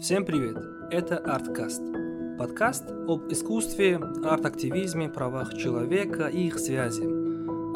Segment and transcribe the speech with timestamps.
[0.00, 0.56] Всем привет!
[0.90, 1.82] Это Арткаст.
[2.38, 7.04] Подкаст об искусстве, арт-активизме, правах человека и их связи.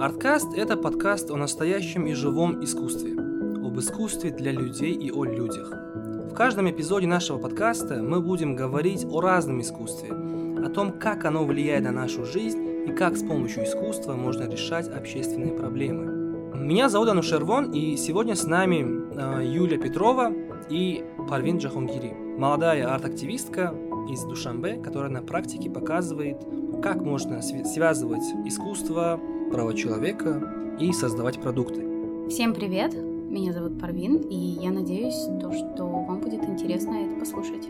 [0.00, 5.71] Арткаст– это подкаст о настоящем и живом искусстве, об искусстве для людей и о людях.
[5.71, 11.45] В каждом эпизоде нашего подкаста мы будем говорить о разном искусстве, о том, как оно
[11.45, 16.25] влияет на нашу жизнь и как с помощью искусства можно решать общественные проблемы.
[16.54, 20.32] Меня зовут Анушер Вон, и сегодня с нами э, Юлия Петрова
[20.70, 23.75] и Парвин Джахонгири, молодая арт-активистка
[24.11, 26.36] из Душанбе, которая на практике показывает,
[26.82, 29.18] как можно связывать искусство,
[29.50, 32.28] права человека и создавать продукты.
[32.28, 32.92] Всем привет!
[32.94, 37.69] Меня зовут Парвин, и я надеюсь, то, что вам будет интересно это послушать.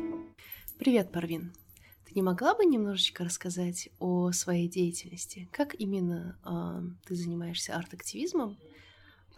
[0.77, 1.52] Привет, Парвин!
[2.07, 5.48] Ты не могла бы немножечко рассказать о своей деятельности?
[5.52, 8.59] Как именно э, ты занимаешься арт-активизмом?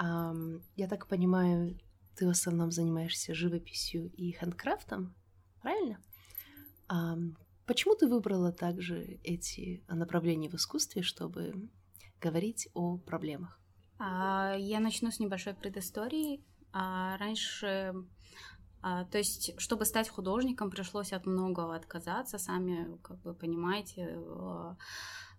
[0.02, 0.32] Э,
[0.74, 1.78] я так понимаю,
[2.16, 5.14] ты в основном занимаешься живописью и хендкрафтом,
[5.60, 5.98] правильно?
[6.88, 7.16] А
[7.66, 11.68] почему ты выбрала также эти направления в искусстве, чтобы
[12.20, 13.60] говорить о проблемах?
[13.98, 16.42] А, я начну с небольшой предыстории.
[16.72, 17.94] А, раньше,
[18.82, 22.38] а, то есть, чтобы стать художником, пришлось от многого отказаться.
[22.38, 24.18] Сами, как вы понимаете,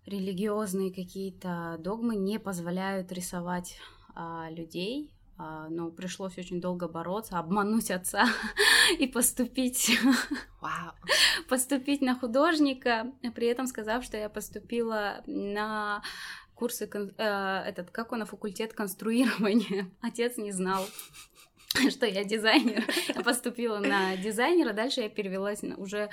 [0.06, 3.78] религиозные какие-то догмы не позволяют рисовать
[4.50, 8.26] людей, а, но пришлось очень долго бороться, обмануть отца
[8.98, 9.98] и поступить,
[10.60, 10.92] wow.
[11.48, 16.02] поступить на художника, при этом сказав, что я поступила на
[16.58, 19.88] курсы, э, этот, как он, на факультет конструирования.
[20.00, 20.84] Отец не знал,
[21.88, 22.84] что я дизайнер.
[23.14, 26.10] Я поступила на дизайнера, дальше я перевелась на, уже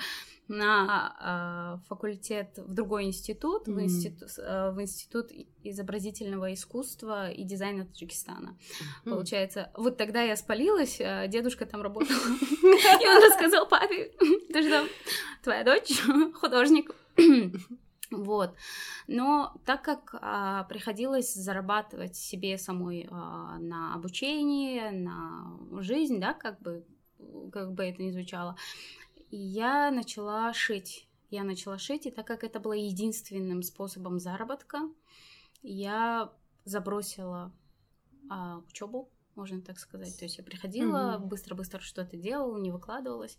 [0.48, 3.74] на э, факультет в другой институт, mm-hmm.
[3.74, 5.30] в, институт э, в институт
[5.64, 8.56] изобразительного искусства и дизайна Таджикистана.
[8.56, 9.10] Mm-hmm.
[9.10, 12.16] Получается, вот тогда я спалилась, э, дедушка там работал,
[12.62, 14.12] и он рассказал папе,
[14.52, 14.86] ты что,
[15.42, 16.00] твоя дочь
[16.34, 16.90] художник.
[18.12, 18.54] Вот.
[19.08, 26.60] Но так как а, приходилось зарабатывать себе самой а, на обучение, на жизнь, да, как
[26.60, 26.84] бы,
[27.52, 28.56] как бы это ни звучало,
[29.30, 31.08] я начала шить.
[31.30, 34.80] Я начала шить, и так как это было единственным способом заработка,
[35.62, 36.32] я
[36.64, 37.52] забросила
[38.30, 40.16] а, учебу, можно так сказать.
[40.18, 41.26] То есть я приходила, mm-hmm.
[41.26, 43.36] быстро-быстро что-то делала, не выкладывалась.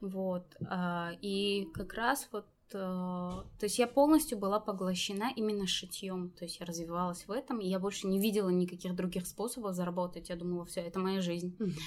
[0.00, 0.44] Вот.
[0.68, 6.44] А, и как раз вот а, то есть я полностью была поглощена именно шитьем, то
[6.44, 10.28] есть я развивалась в этом, и я больше не видела никаких других способов заработать.
[10.28, 11.56] Я думала, все, это моя жизнь.
[11.58, 11.80] Mm-hmm.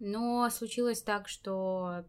[0.00, 2.04] Но случилось так, что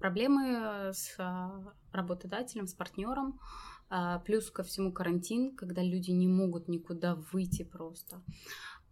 [0.00, 3.40] проблемы с а, работодателем, с партнером,
[3.88, 8.22] а, плюс ко всему карантин, когда люди не могут никуда выйти просто.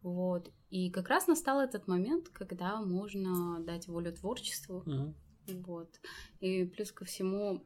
[0.02, 0.50] Вот.
[0.70, 4.82] И как раз настал этот момент, когда можно дать волю творчеству.
[4.86, 5.14] Uh-huh.
[5.66, 6.00] Вот.
[6.40, 7.64] И плюс ко всему,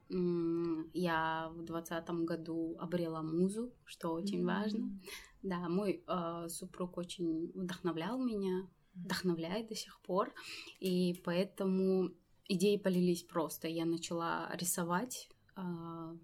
[0.94, 4.46] я в двадцатом году обрела музу, что очень mm-hmm.
[4.46, 5.00] важно.
[5.42, 10.32] Да, мой э, супруг очень вдохновлял меня, вдохновляет до сих пор.
[10.80, 12.10] И поэтому
[12.48, 13.68] идеи полились просто.
[13.68, 16.16] Я начала рисовать, а,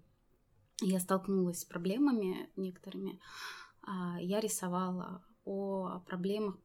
[0.81, 3.19] я столкнулась с проблемами некоторыми.
[3.81, 6.57] А, я рисовала о проблемах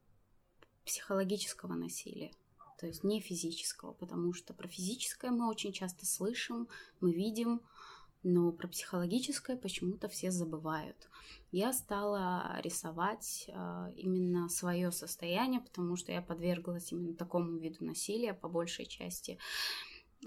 [0.84, 2.32] психологического насилия,
[2.78, 6.66] то есть не физического, потому что про физическое мы очень часто слышим,
[7.00, 7.60] мы видим,
[8.22, 11.08] но про психологическое почему-то все забывают.
[11.52, 18.34] Я стала рисовать э, именно свое состояние, потому что я подверглась именно такому виду насилия
[18.34, 19.38] по большей части.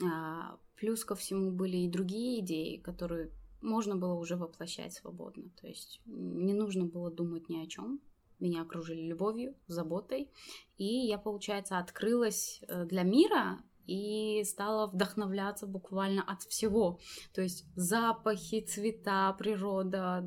[0.02, 3.32] Э, плюс ко всему были и другие идеи, которые
[3.62, 5.50] можно было уже воплощать свободно.
[5.62, 8.02] То есть не нужно было думать ни о чем.
[8.40, 10.30] Меня окружили любовью, заботой.
[10.78, 17.00] И я, получается, открылась э, для мира и стала вдохновляться буквально от всего.
[17.34, 20.24] То есть запахи, цвета, природа,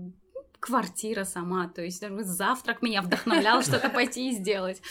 [0.61, 1.69] квартира сама.
[1.69, 4.83] То есть даже завтрак меня вдохновлял что-то пойти и сделать.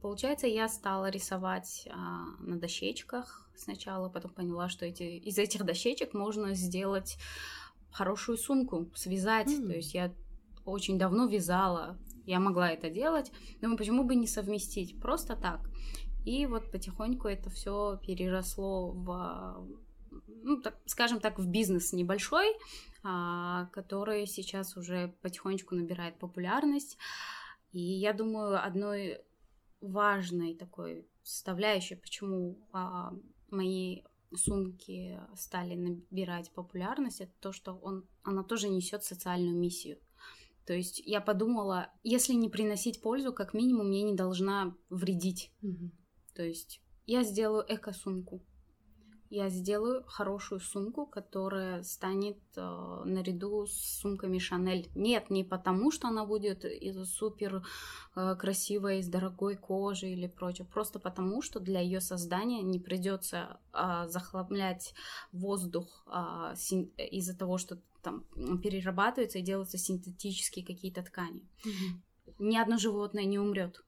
[0.00, 6.14] Получается, я стала рисовать а, на дощечках сначала, потом поняла, что эти, из этих дощечек
[6.14, 7.18] можно сделать
[7.90, 9.48] хорошую сумку, связать.
[9.48, 9.66] Mm.
[9.66, 10.14] То есть я
[10.64, 13.32] очень давно вязала, я могла это делать.
[13.60, 15.00] Думаю, почему бы не совместить?
[15.00, 15.68] Просто так.
[16.28, 19.66] И вот потихоньку это все переросло в,
[20.26, 22.54] ну, так, скажем так, в бизнес небольшой,
[23.02, 26.98] а, который сейчас уже потихонечку набирает популярность.
[27.72, 29.22] И я думаю, одной
[29.80, 33.14] важной такой составляющей, почему а,
[33.50, 34.02] мои
[34.36, 39.96] сумки стали набирать популярность, это то, что он, она тоже несет социальную миссию.
[40.66, 45.50] То есть я подумала, если не приносить пользу, как минимум, мне не должна вредить.
[45.62, 45.90] Mm-hmm.
[46.38, 48.40] То есть я сделаю эко-сумку
[49.30, 54.88] я сделаю хорошую сумку, которая станет э, наряду с сумками Шанель.
[54.94, 57.62] Нет, не потому, что она будет из супер
[58.16, 63.60] э, красивой, из дорогой кожи или прочее, просто потому, что для ее создания не придется
[63.74, 64.94] э, захламлять
[65.32, 68.24] воздух э, син- из-за того, что там
[68.62, 71.42] перерабатывается и делаются синтетические какие-то ткани.
[71.66, 72.34] Mm-hmm.
[72.38, 73.82] Ни одно животное не умрет.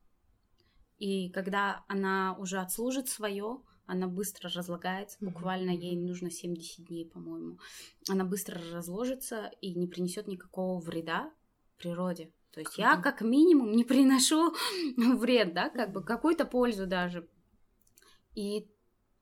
[1.00, 7.58] И когда она уже отслужит свое, она быстро разлагается, буквально ей нужно 70 дней, по-моему.
[8.08, 11.32] Она быстро разложится и не принесет никакого вреда
[11.79, 12.31] природе.
[12.52, 14.52] То есть я как минимум не приношу
[14.97, 17.26] вред, да, как бы какую-то пользу даже.
[18.35, 18.69] И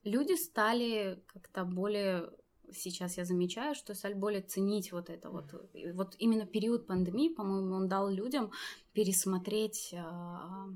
[0.03, 2.31] люди стали как-то более
[2.73, 5.55] сейчас я замечаю, что стали более ценить вот это вот.
[5.95, 8.51] Вот именно период пандемии, по-моему, он дал людям
[8.93, 10.67] пересмотреть а,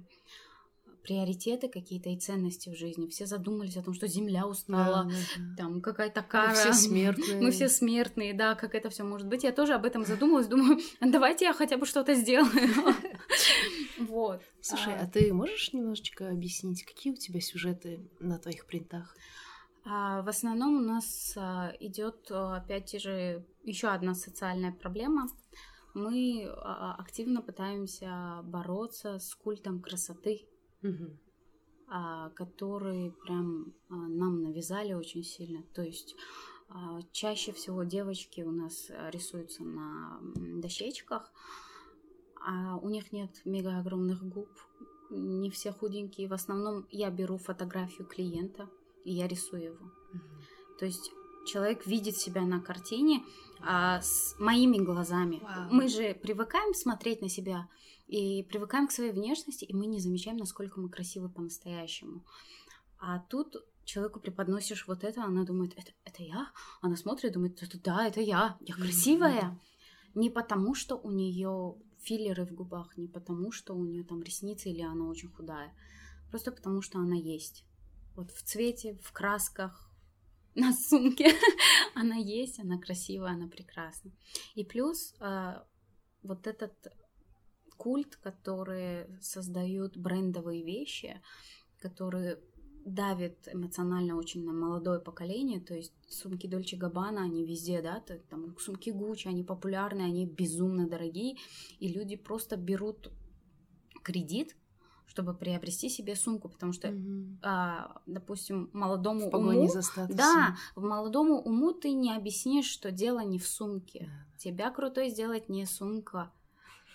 [1.03, 3.09] приоритеты какие-то и ценности в жизни.
[3.09, 5.57] Все задумались о том, что Земля устала, да, да.
[5.57, 6.49] там какая-то кара.
[6.51, 7.41] Мы все смертные.
[7.41, 9.45] Мы все смертные, да, как это все может быть.
[9.45, 12.51] Я тоже об этом задумалась, думаю, давайте я хотя бы что-то сделаю.
[13.99, 14.43] Вот.
[14.61, 15.05] Слушай, а.
[15.05, 19.17] а ты можешь немножечко объяснить, какие у тебя сюжеты на твоих принтах?
[19.85, 25.29] А, в основном у нас а, идет опять же еще одна социальная проблема.
[25.95, 30.49] Мы активно пытаемся бороться с культом красоты
[30.83, 31.17] угу.
[32.35, 35.63] которые прям а, нам навязали очень сильно.
[35.75, 36.17] То есть
[36.69, 40.21] а, чаще всего девочки у нас рисуются на
[40.61, 41.33] дощечках,
[42.45, 44.49] а у них нет мега огромных губ,
[45.11, 46.29] не все худенькие.
[46.29, 48.69] В основном я беру фотографию клиента
[49.05, 49.87] и я рисую его.
[50.15, 50.79] Угу.
[50.79, 51.13] То есть
[51.47, 53.25] человек видит себя на картине
[53.61, 55.37] а, с моими глазами.
[55.37, 55.69] Wow.
[55.71, 57.69] Мы же привыкаем смотреть на себя
[58.13, 62.23] и привыкаем к своей внешности, и мы не замечаем, насколько мы красивы по-настоящему.
[62.99, 66.53] А тут человеку преподносишь вот это, она думает, это, это я?
[66.83, 69.59] Она смотрит, думает, это да, это я, я красивая.
[70.15, 74.69] Не потому, что у нее филлеры в губах, не потому, что у нее там ресницы
[74.69, 75.75] или она очень худая,
[76.31, 77.65] просто потому, что она есть.
[78.15, 79.91] Вот в цвете, в красках,
[80.55, 81.33] на сумке
[81.95, 84.11] она есть, она красивая, она прекрасна.
[84.55, 85.63] И плюс э,
[86.23, 86.75] вот этот
[87.83, 91.21] культ, которые создают брендовые вещи,
[91.81, 92.39] которые
[92.85, 98.01] давит эмоционально очень на молодое поколение, то есть сумки Дольче Габбана, они везде, да,
[98.31, 101.37] там сумки Гуччи, они популярны, они безумно дорогие,
[101.81, 103.11] и люди просто берут
[104.05, 104.57] кредит,
[105.07, 107.39] чтобы приобрести себе сумку, потому что, mm-hmm.
[107.43, 113.25] а, допустим, молодому в уму, за да, в молодому уму ты не объяснишь, что дело
[113.25, 114.39] не в сумке, yeah.
[114.39, 116.31] тебя крутой сделать не сумка,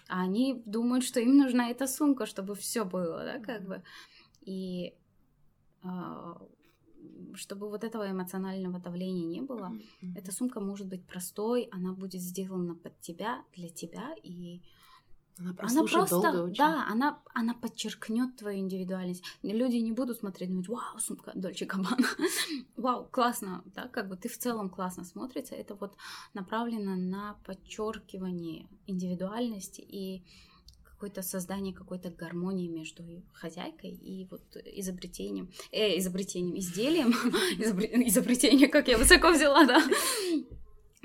[0.09, 3.83] а они думают, что им нужна эта сумка, чтобы все было, да, как бы.
[4.41, 4.93] И
[5.83, 6.41] а,
[7.35, 9.73] чтобы вот этого эмоционального давления не было,
[10.15, 14.61] эта сумка может быть простой, она будет сделана под тебя, для тебя, и
[15.39, 16.57] она, она просто, долго очень.
[16.57, 19.23] да, она, она подчеркнет твою индивидуальность.
[19.43, 22.07] Люди не будут смотреть, думать, вау, сумка Дольче Габбана,
[22.77, 25.55] вау, классно, да, как бы ты в целом классно смотрится.
[25.55, 25.95] Это вот
[26.33, 30.23] направлено на подчеркивание индивидуальности и
[30.83, 37.11] какое-то создание какой-то гармонии между хозяйкой и вот изобретением, э, изобретением, изделием,
[38.07, 39.83] изобретение, как я высоко взяла, да,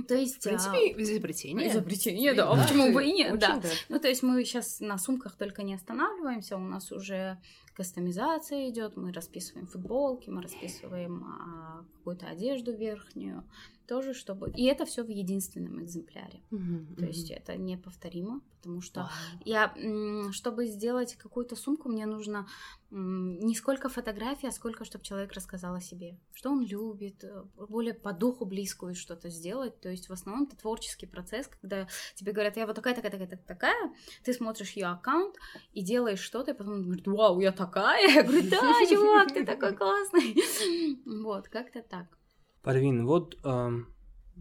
[0.09, 0.37] то есть...
[0.37, 1.03] В принципе, а...
[1.03, 1.69] изобретение.
[1.69, 2.63] Изобретение, да, да.
[2.63, 3.57] почему бы и нет, да.
[3.57, 3.69] да.
[3.89, 7.39] Ну, то есть мы сейчас на сумках только не останавливаемся, у нас уже
[7.75, 13.45] кастомизация идет, мы расписываем футболки, мы расписываем а, какую-то одежду верхнюю,
[13.87, 14.51] тоже, чтобы...
[14.57, 16.41] И это все в единственном экземпляре.
[16.51, 19.09] Mm-hmm, То есть это неповторимо, потому что wow.
[19.45, 22.47] я, чтобы сделать какую-то сумку, мне нужно
[22.91, 27.95] не сколько фотографий, а сколько, чтобы человек рассказал о себе, что он любит, э, более
[27.95, 29.81] по духу близкую что-то сделать.
[29.81, 33.39] То есть в основном это творческий процесс, когда тебе говорят, я вот такая, такая, такая,
[33.47, 33.95] такая,
[34.25, 35.37] ты смотришь ее аккаунт
[35.73, 39.75] и делаешь что-то, и потом говорит, вау, я такая, я говорю, да, чувак, ты такой
[39.75, 40.37] классный.
[41.23, 41.83] Вот, как-то.
[42.63, 43.71] Парвин, вот э,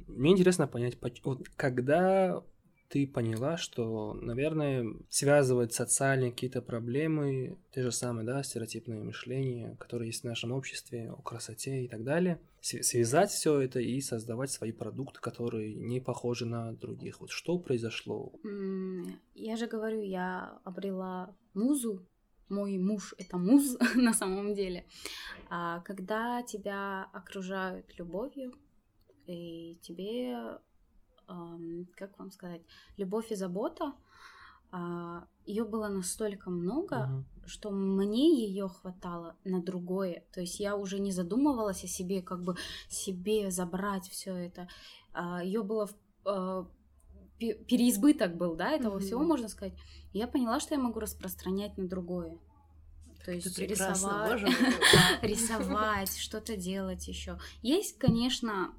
[0.08, 2.44] мне интересно понять, вот когда
[2.92, 10.08] ты поняла, что, наверное, связывать социальные какие-то проблемы, те же самые, да, стереотипное мышление, которое
[10.08, 14.74] есть в нашем обществе, о красоте и так далее, связать все это и создавать свои
[14.74, 17.22] продукты, которые не похожи на других.
[17.22, 18.34] Вот что произошло?
[19.34, 22.06] Я же говорю, я обрела музу
[22.51, 24.86] мой муж это муз на самом деле.
[25.50, 28.53] А когда тебя окружают любовью,
[29.27, 30.60] и тебе,
[31.96, 32.62] как вам сказать,
[32.98, 33.93] любовь и забота,
[34.72, 37.48] а, ее было настолько много, угу.
[37.48, 40.24] что мне ее хватало на другое.
[40.31, 42.55] То есть я уже не задумывалась о себе, как бы
[42.88, 44.70] себе забрать все это.
[45.13, 45.89] А, ее было
[46.25, 46.65] а,
[47.67, 49.03] переизбыток был, да, этого угу.
[49.03, 49.74] всего, можно сказать.
[50.13, 52.38] я поняла, что я могу распространять на другое.
[53.25, 54.41] То есть рисовать,
[55.21, 57.39] рисовать, что-то делать еще.
[57.62, 58.74] Есть, конечно,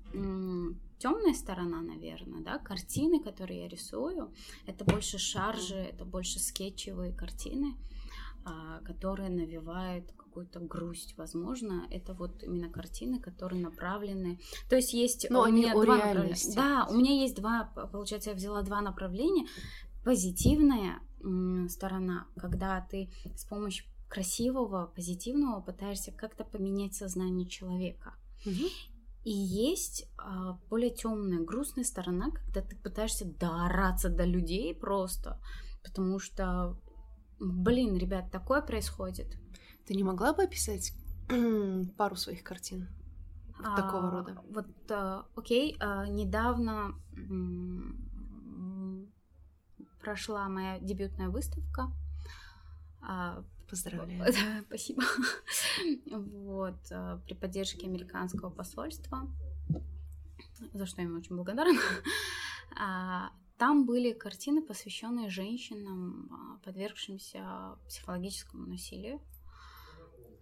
[0.98, 4.32] темная сторона, наверное, да, картины, которые я рисую,
[4.66, 7.82] это больше шаржи, это больше скетчевые картины, а,
[8.84, 14.38] которые навевают какую-то грусть, возможно, это вот именно картины, которые направлены.
[14.68, 16.54] То есть есть Но у меня два направления.
[16.56, 19.46] Да, у меня есть два, получается, я взяла два направления.
[20.04, 21.00] Позитивная
[21.68, 28.14] сторона, когда ты с помощью красивого, позитивного пытаешься как-то поменять сознание человека.
[28.44, 28.66] Угу.
[29.24, 35.40] И есть а, более темная, грустная сторона, когда ты пытаешься доораться до людей просто,
[35.84, 36.76] потому что,
[37.42, 39.36] блин, ребят, такое происходит.
[39.86, 40.92] Ты не могла бы описать
[41.96, 42.88] пару своих картин
[43.58, 44.42] а, такого рода?
[44.50, 46.94] Вот, а, окей, а, недавно
[50.00, 51.90] прошла моя дебютная выставка.
[53.00, 54.20] А, Поздравляю.
[54.32, 55.02] Да, спасибо.
[56.10, 59.26] Вот, э, при поддержке американского посольства,
[60.74, 61.80] за что я им очень благодарна.
[62.78, 69.20] А, там были картины, посвященные женщинам, а, подвергшимся психологическому насилию.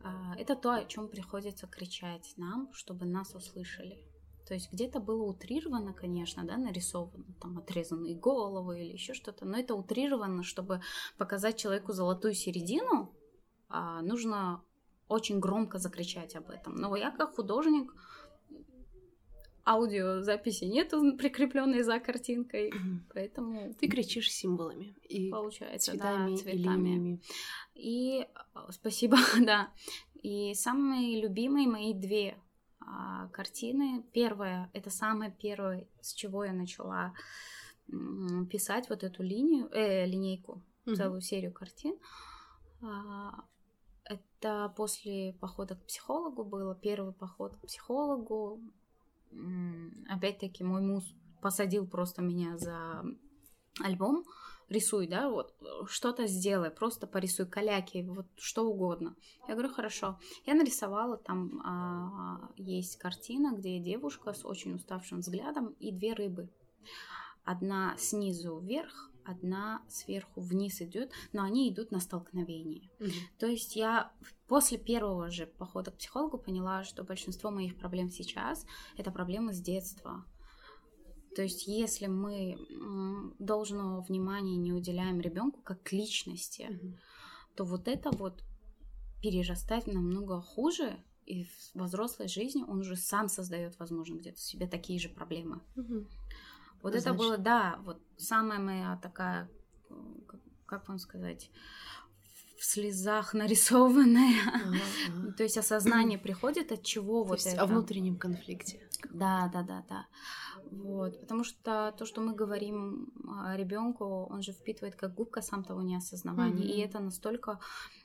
[0.03, 3.99] А, это то, о чем приходится кричать нам, чтобы нас услышали.
[4.47, 9.57] То есть где-то было утрировано, конечно, да, нарисовано, там отрезанные головы или еще что-то, но
[9.57, 10.81] это утрировано, чтобы
[11.19, 13.15] показать человеку золотую середину,
[13.69, 14.65] а, нужно
[15.09, 16.75] очень громко закричать об этом.
[16.77, 17.93] Но я как художник,
[19.65, 22.73] аудиозаписи нету прикрепленной за картинкой,
[23.13, 27.21] поэтому ты кричишь символами и получается цветами, да, цветами.
[27.75, 28.27] И, и
[28.71, 29.71] спасибо, да.
[30.15, 32.37] И самые любимые мои две
[32.81, 34.05] а, картины.
[34.13, 37.15] Первая, это самое первое, с чего я начала
[38.51, 40.95] писать вот эту линию, э, линейку, mm-hmm.
[40.95, 41.97] целую серию картин.
[42.83, 43.45] А,
[44.05, 48.61] это после похода к психологу было, первый поход к психологу.
[50.09, 51.05] Опять-таки мой муж
[51.41, 53.05] посадил просто меня за
[53.81, 54.25] альбом,
[54.71, 55.55] рисуй, да, вот,
[55.87, 59.17] что-то сделай, просто порисуй каляки, вот что угодно.
[59.49, 60.19] Я говорю, хорошо.
[60.47, 66.49] Я нарисовала, там а, есть картина, где девушка с очень уставшим взглядом и две рыбы.
[67.45, 72.91] Одна снизу вверх, одна сверху вниз идет, но они идут на столкновение.
[73.01, 73.11] Угу.
[73.39, 74.13] То есть я
[74.51, 78.67] после первого же похода к психологу поняла, что большинство моих проблем сейчас
[78.97, 80.25] это проблемы с детства.
[81.37, 82.59] То есть, если мы
[83.39, 86.99] должного внимания не уделяем ребенку как личности, угу.
[87.55, 88.43] то вот это вот
[89.23, 94.99] перерастать намного хуже, и в взрослой жизни он уже сам создает, возможно, где-то себе такие
[94.99, 95.61] же проблемы.
[95.77, 96.07] Угу.
[96.83, 97.07] Вот Значит...
[97.07, 99.49] это было, да, вот самая моя такая,
[100.67, 101.53] как вам сказать,
[102.61, 104.35] в слезах нарисованная.
[104.53, 107.63] Ага, То есть осознание приходит от чего то вот есть это.
[107.63, 108.87] О внутреннем конфликте.
[109.11, 110.07] Да, да, да, да.
[110.71, 113.09] Вот, потому что то, что мы говорим
[113.55, 116.51] ребенку, он же впитывает как губка, сам того не осознавая.
[116.51, 116.63] Mm-hmm.
[116.63, 117.59] И это настолько,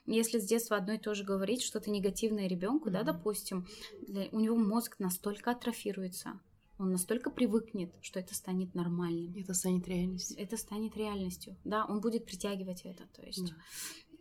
[0.06, 2.92] если с детства одно и то же говорить, что-то негативное ребенку, mm-hmm.
[2.92, 3.66] да, допустим,
[4.08, 6.40] для, у него мозг настолько атрофируется,
[6.78, 9.34] он настолько привыкнет, что это станет нормальным.
[9.36, 10.36] Это станет реальностью.
[10.38, 11.56] Это станет реальностью.
[11.64, 13.06] Да, он будет притягивать это.
[13.14, 13.48] То есть.
[13.48, 13.56] Да.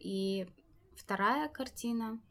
[0.05, 0.47] И
[0.95, 2.21] вторая картина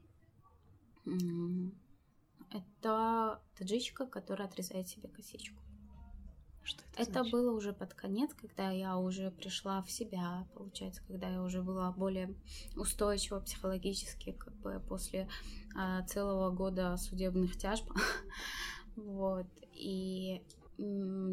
[2.50, 5.60] это таджичка, которая отрезает себе косичку.
[6.62, 7.32] Что это это значит?
[7.32, 11.90] было уже под конец, когда я уже пришла в себя, получается, когда я уже была
[11.90, 12.36] более
[12.76, 15.28] устойчива психологически, как бы после
[15.74, 17.90] а, целого года судебных тяжб.
[18.94, 19.48] Вот.
[19.72, 20.44] И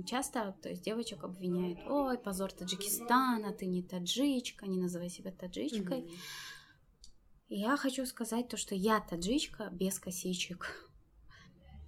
[0.06, 6.02] часто, то есть девочек обвиняют, ой, позор Таджикистана, ты не таджичка, не называй себя таджичкой.
[6.02, 6.18] Mm-hmm.
[7.50, 10.90] Я хочу сказать то, что я таджичка без косичек.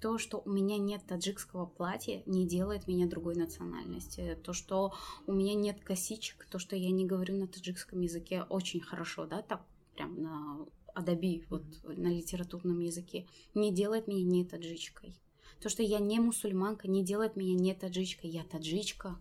[0.01, 4.37] То, что у меня нет таджикского платья, не делает меня другой национальности.
[4.43, 4.93] То, что
[5.25, 9.41] у меня нет косичек, то, что я не говорю на таджикском языке очень хорошо, да,
[9.41, 15.15] так прям на адаби, вот на литературном языке, не делает меня не таджичкой.
[15.63, 18.29] То, что я не мусульманка, не делает меня не таджичкой.
[18.29, 19.17] Я таджичка.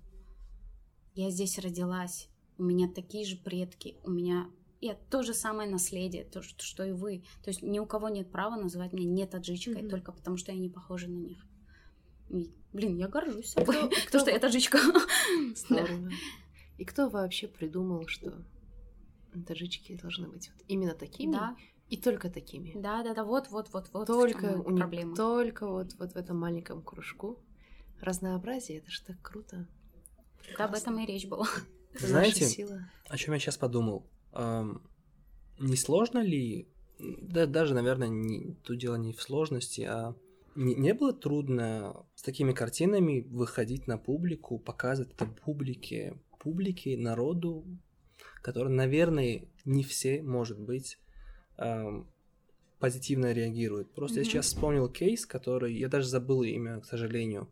[1.14, 2.28] Я здесь родилась.
[2.58, 3.96] У меня такие же предки.
[4.02, 7.22] У меня я то же самое наследие, то, что, что и вы.
[7.44, 9.88] То есть ни у кого нет права называть меня не таджичкой, mm-hmm.
[9.88, 11.46] только потому что я не похожа на них.
[12.28, 14.18] И, блин, я горжусь собой, кто, кто...
[14.18, 14.80] что я таджичка.
[15.54, 16.10] Здорово.
[16.76, 18.44] И кто вообще придумал, что
[19.46, 21.34] таджички должны быть вот именно такими?
[21.34, 21.56] Да.
[21.92, 22.72] И только такими.
[22.74, 24.06] Да, да, да, вот, вот, вот, вот.
[24.06, 25.14] Только у них проблема.
[25.14, 27.38] только вот, вот в этом маленьком кружку.
[28.00, 29.68] Разнообразие, это же так круто.
[30.56, 31.46] Да, об этом и речь была.
[32.00, 32.46] Знаете,
[33.10, 34.06] о чем я сейчас подумал?
[34.32, 34.80] Эм,
[35.58, 36.66] не сложно ли,
[36.98, 40.14] да, даже, наверное, не, тут дело не в сложности, а
[40.54, 47.66] не, не было трудно с такими картинами выходить на публику, показывать это публике, публике, народу,
[48.40, 50.98] который, наверное, не все, может быть,
[52.78, 53.92] позитивно реагируют.
[53.94, 54.24] Просто mm-hmm.
[54.24, 57.48] я сейчас вспомнил кейс, который я даже забыл имя, к сожалению,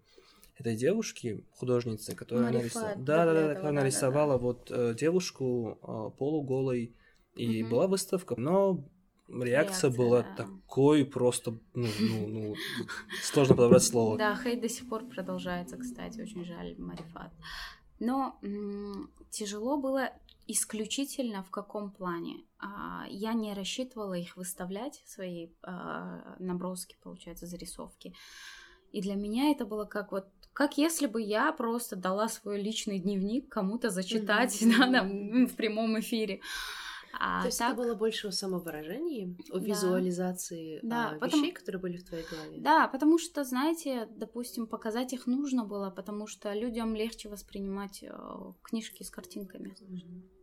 [0.58, 4.44] этой девушки, художницы, которая нарисовала, да, да, да, которая да, нарисовала да, да.
[4.44, 6.94] вот э, девушку э, полуголой,
[7.36, 7.68] и mm-hmm.
[7.68, 8.84] была выставка, но
[9.28, 10.34] реакция, реакция была да.
[10.36, 12.54] такой просто, ну, ну, ну,
[13.22, 14.18] сложно подобрать слово.
[14.18, 17.32] Да, хейт до сих пор продолжается, кстати, очень жаль, Марифат.
[18.00, 20.10] Но м- тяжело было
[20.52, 22.44] исключительно в каком плане?
[22.58, 28.14] А, я не рассчитывала их выставлять, свои а, наброски, получается, зарисовки.
[28.92, 32.98] И для меня это было как вот как если бы я просто дала свой личный
[32.98, 34.78] дневник кому-то зачитать mm-hmm.
[34.78, 36.40] да, да, в прямом эфире.
[37.18, 37.72] А То есть так...
[37.72, 39.64] это было больше о самовыражении, о да.
[39.64, 41.42] визуализации да, а, потому...
[41.42, 42.60] вещей, которые были в твоей голове.
[42.60, 48.12] Да, потому что, знаете, допустим, показать их нужно было, потому что людям легче воспринимать э,
[48.62, 49.74] книжки с картинками.
[49.80, 50.39] Mm-hmm.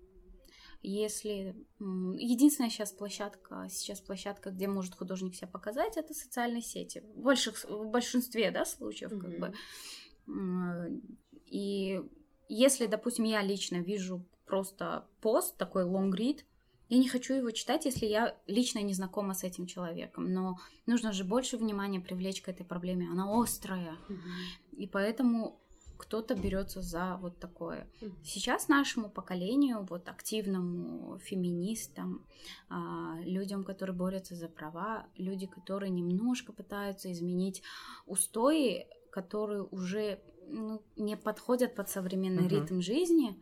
[0.81, 7.03] Если единственная сейчас площадка, сейчас площадка, где может художник себя показать, это социальные сети.
[7.15, 9.21] В, больших, в большинстве да, случаев, mm-hmm.
[9.21, 11.01] как бы.
[11.45, 12.01] И
[12.49, 16.41] если, допустим, я лично вижу просто пост, такой long read,
[16.89, 20.31] я не хочу его читать, если я лично не знакома с этим человеком.
[20.31, 23.09] Но нужно же больше внимания привлечь к этой проблеме.
[23.09, 23.97] Она острая.
[24.07, 24.75] Mm-hmm.
[24.77, 25.59] И поэтому
[25.97, 27.87] кто-то берется за вот такое.
[28.23, 32.25] Сейчас нашему поколению, вот активному феминистам,
[32.69, 37.63] а, людям, которые борются за права, люди, которые немножко пытаются изменить
[38.05, 42.61] устои, которые уже ну, не подходят под современный uh-huh.
[42.61, 43.41] ритм жизни,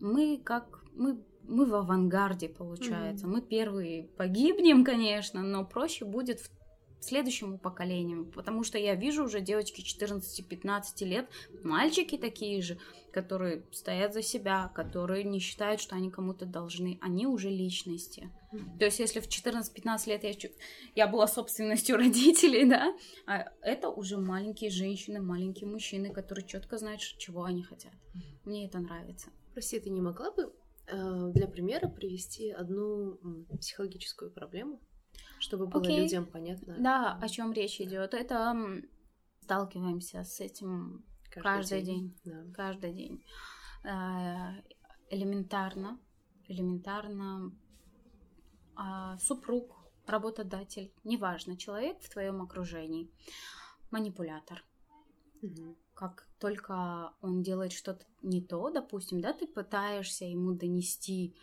[0.00, 3.30] мы как мы мы в авангарде получается, uh-huh.
[3.30, 6.50] мы первые погибнем, конечно, но проще будет в
[7.00, 11.28] следующему поколению, потому что я вижу уже девочки 14-15 лет,
[11.62, 12.78] мальчики такие же,
[13.12, 18.30] которые стоят за себя, которые не считают, что они кому-то должны, они уже личности.
[18.78, 20.32] То есть если в 14-15 лет я,
[20.94, 27.00] я была собственностью родителей, да, а это уже маленькие женщины, маленькие мужчины, которые четко знают,
[27.00, 27.92] чего они хотят.
[28.44, 29.30] Мне это нравится.
[29.52, 30.52] Прости, ты не могла бы
[30.86, 33.18] э, для примера привести одну
[33.58, 34.80] психологическую проблему,
[35.38, 36.00] чтобы было okay.
[36.00, 36.76] людям понятно.
[36.78, 38.14] Да, о чем речь идет.
[38.14, 38.54] Это
[39.42, 42.18] сталкиваемся с этим каждый, каждый день.
[42.24, 42.32] день.
[42.32, 42.52] Да.
[42.54, 43.24] Каждый день.
[43.84, 44.62] Э,
[45.10, 45.98] элементарно,
[46.48, 47.52] элементарно
[48.76, 53.10] а, супруг, работодатель, неважно, человек в твоем окружении,
[53.90, 54.64] манипулятор.
[55.42, 61.34] Угу как только он делает что-то не то, допустим, да, ты пытаешься ему донести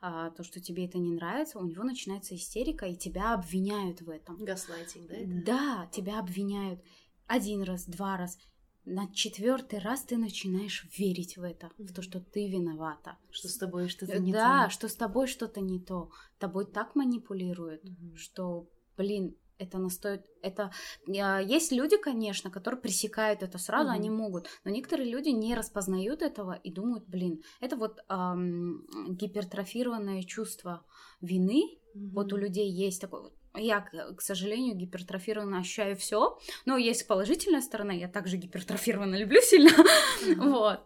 [0.00, 4.10] а, то, что тебе это не нравится, у него начинается истерика, и тебя обвиняют в
[4.10, 4.36] этом.
[4.44, 5.16] Гаслайтинг, да?
[5.16, 5.44] Это?
[5.44, 6.80] Да, тебя обвиняют
[7.26, 8.38] один раз, два раз.
[8.84, 11.86] На четвертый раз ты начинаешь верить в это, mm-hmm.
[11.88, 13.18] в то, что ты виновата.
[13.32, 14.44] Что с тобой что-то не да, то.
[14.44, 16.10] Да, что с тобой что-то не то.
[16.38, 18.14] Тобой так манипулируют, mm-hmm.
[18.14, 20.72] что, блин, это настоит, это
[21.08, 23.94] а, есть люди, конечно, которые пресекают это сразу, mm-hmm.
[23.94, 30.22] они могут, но некоторые люди не распознают этого и думают, блин, это вот эм, гипертрофированное
[30.22, 30.84] чувство
[31.20, 32.10] вины, mm-hmm.
[32.10, 33.32] вот у людей есть такое вот.
[33.56, 39.70] Я, к сожалению, гипертрофированно ощущаю все, но есть положительная сторона, я также гипертрофированно люблю сильно,
[40.24, 40.50] mm-hmm.
[40.50, 40.80] вот.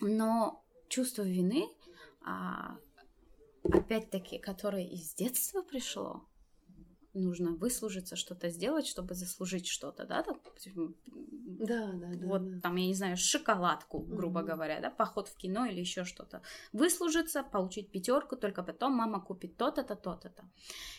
[0.00, 1.68] Но чувство вины,
[2.24, 2.76] а,
[3.62, 6.24] опять-таки, которое из детства пришло,
[7.18, 10.36] нужно выслужиться, что-то сделать, чтобы заслужить что-то, да, так,
[11.58, 12.26] да, да, да.
[12.26, 12.60] Вот да.
[12.60, 14.46] там, я не знаю, шоколадку, грубо mm-hmm.
[14.46, 16.42] говоря, да, поход в кино или еще что-то.
[16.72, 20.44] Выслужиться, получить пятерку, только потом мама купит то-то, то, то-то, то.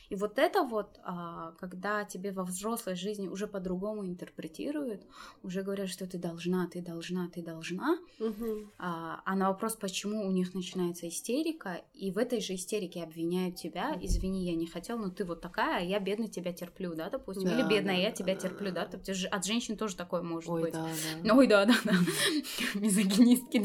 [0.09, 5.05] И вот это вот, а, когда тебе во взрослой жизни уже по-другому интерпретируют,
[5.43, 8.67] уже говорят, что ты должна, ты должна, ты должна, mm-hmm.
[8.77, 13.97] а, на вопрос, почему у них начинается истерика, и в этой же истерике обвиняют тебя,
[14.01, 17.49] извини, я не хотел, но ты вот такая, а я бедно тебя терплю, да, допустим,
[17.49, 19.27] да, или бедная, да, я да, тебя да, терплю, да, да.
[19.29, 20.73] от женщин тоже такое может Ой, быть.
[20.73, 20.87] Да,
[21.21, 21.33] да.
[21.35, 21.91] Ой, да, да, да.
[22.75, 23.57] Мизогинистки.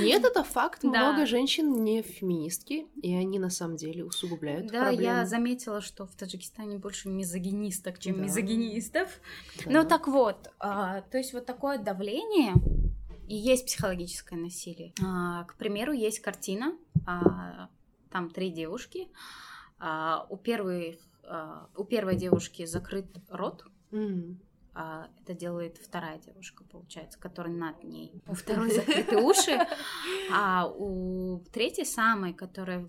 [0.00, 0.82] Нет, это факт.
[0.82, 6.16] Много женщин не феминистки, и они на самом деле усугубляют Да, я заметила, что в
[6.16, 9.20] Таджикистане больше мизогинисток, чем мизогинистов.
[9.64, 12.54] Ну так вот, а, то есть вот такое давление
[13.28, 14.92] И есть психологическое насилие.
[15.04, 16.72] А, к примеру, есть картина,
[17.06, 17.68] а,
[18.10, 19.08] там три девушки.
[19.78, 20.98] А, у первой
[21.76, 23.64] у первой девушки закрыт рот.
[23.90, 24.36] Mm.
[24.74, 28.22] А, это делает вторая девушка, получается, которая над ней.
[28.28, 29.58] У второй закрыты уши,
[30.32, 32.88] а у третьей самой, которая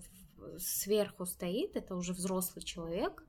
[0.59, 3.23] сверху стоит, это уже взрослый человек,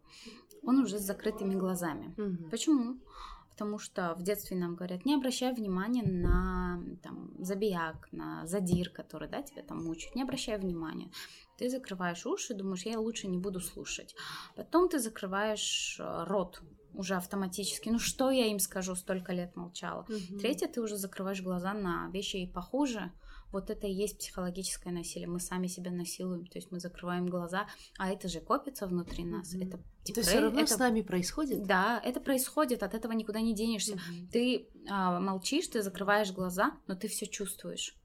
[0.62, 2.14] он уже с закрытыми глазами.
[2.16, 2.50] Mm-hmm.
[2.50, 2.98] Почему?
[3.50, 9.28] Потому что в детстве нам говорят, не обращай внимания на там, забияк, на задир, который
[9.28, 11.10] да, тебя там мучает, не обращай внимания.
[11.60, 14.16] Ты закрываешь уши, думаешь, я лучше не буду слушать.
[14.56, 16.62] Потом ты закрываешь э, рот,
[16.94, 17.90] уже автоматически.
[17.90, 20.06] Ну что я им скажу, столько лет молчала.
[20.08, 20.38] Угу.
[20.38, 23.12] Третье, ты уже закрываешь глаза на вещи и похуже
[23.52, 25.28] вот это и есть психологическое насилие.
[25.28, 27.66] Мы сами себя насилуем, то есть мы закрываем глаза,
[27.98, 29.54] а это же копится внутри нас.
[29.54, 29.66] Mm-hmm.
[29.66, 30.14] Это депре...
[30.14, 30.74] То есть все равно это...
[30.74, 31.64] с нами происходит?
[31.64, 33.96] Да, это происходит, от этого никуда не денешься.
[33.96, 34.30] Mm-hmm.
[34.32, 37.99] Ты а, молчишь, ты закрываешь глаза, но ты все чувствуешь.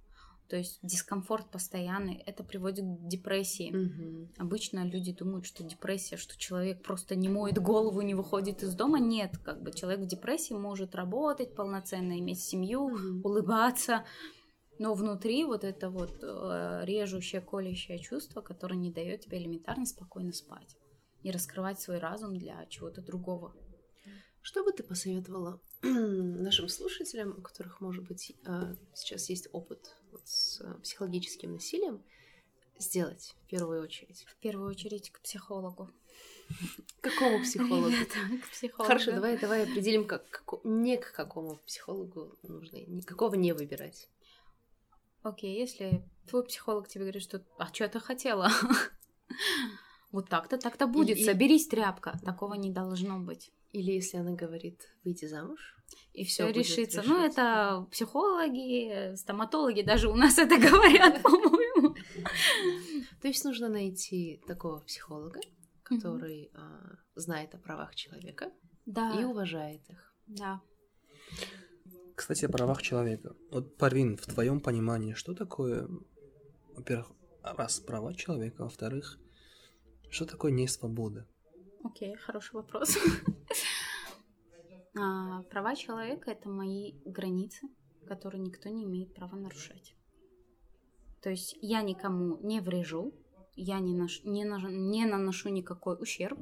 [0.47, 3.73] То есть дискомфорт постоянный, это приводит к депрессии.
[3.75, 4.29] Угу.
[4.37, 8.99] Обычно люди думают, что депрессия, что человек просто не моет голову, не выходит из дома.
[8.99, 13.27] Нет, как бы человек в депрессии может работать полноценно, иметь семью, угу.
[13.27, 14.05] улыбаться,
[14.77, 20.31] но внутри вот это вот э, режущее, колющее чувство, которое не дает тебе элементарно спокойно
[20.31, 20.77] спать
[21.23, 23.55] и раскрывать свой разум для чего-то другого.
[24.41, 30.27] Что бы ты посоветовала нашим слушателям, у которых, может быть, э, сейчас есть опыт вот
[30.27, 32.01] с э, психологическим насилием,
[32.79, 34.23] сделать в первую очередь?
[34.27, 35.89] В первую очередь к психологу.
[37.01, 37.91] Какому психологу?
[38.43, 38.87] к психологу.
[38.87, 44.09] Хорошо, давай, давай определим, как, как, не к какому психологу нужно, никакого не выбирать.
[45.21, 48.49] Окей, если твой психолог тебе говорит, что а что ты хотела?
[50.11, 51.19] Вот так-то, так-то будет.
[51.19, 52.17] Соберись, тряпка.
[52.23, 53.51] Такого не должно быть.
[53.75, 55.75] Или если она говорит, выйти замуж,
[56.13, 57.03] и все решится.
[57.05, 61.93] Ну, это психологи, стоматологи даже у нас это говорят, по-моему.
[63.21, 65.41] То есть нужно найти такого психолога,
[65.83, 68.49] который а, знает о правах человека
[68.85, 70.15] и уважает их.
[70.27, 70.61] Да.
[72.15, 73.35] Кстати, о правах человека.
[73.51, 75.89] Вот, Парвин, в твоем понимании, что такое,
[76.75, 77.11] во-первых,
[77.43, 79.19] раз права человека, во-вторых,
[80.09, 81.27] что такое несвобода?
[81.85, 82.97] Окей, хороший вопрос.
[84.99, 87.67] а, права человека это мои границы,
[88.07, 89.95] которые никто не имеет права нарушать.
[91.21, 93.13] То есть я никому не врежу,
[93.55, 96.39] я не, наш, не, на, не наношу никакой ущерб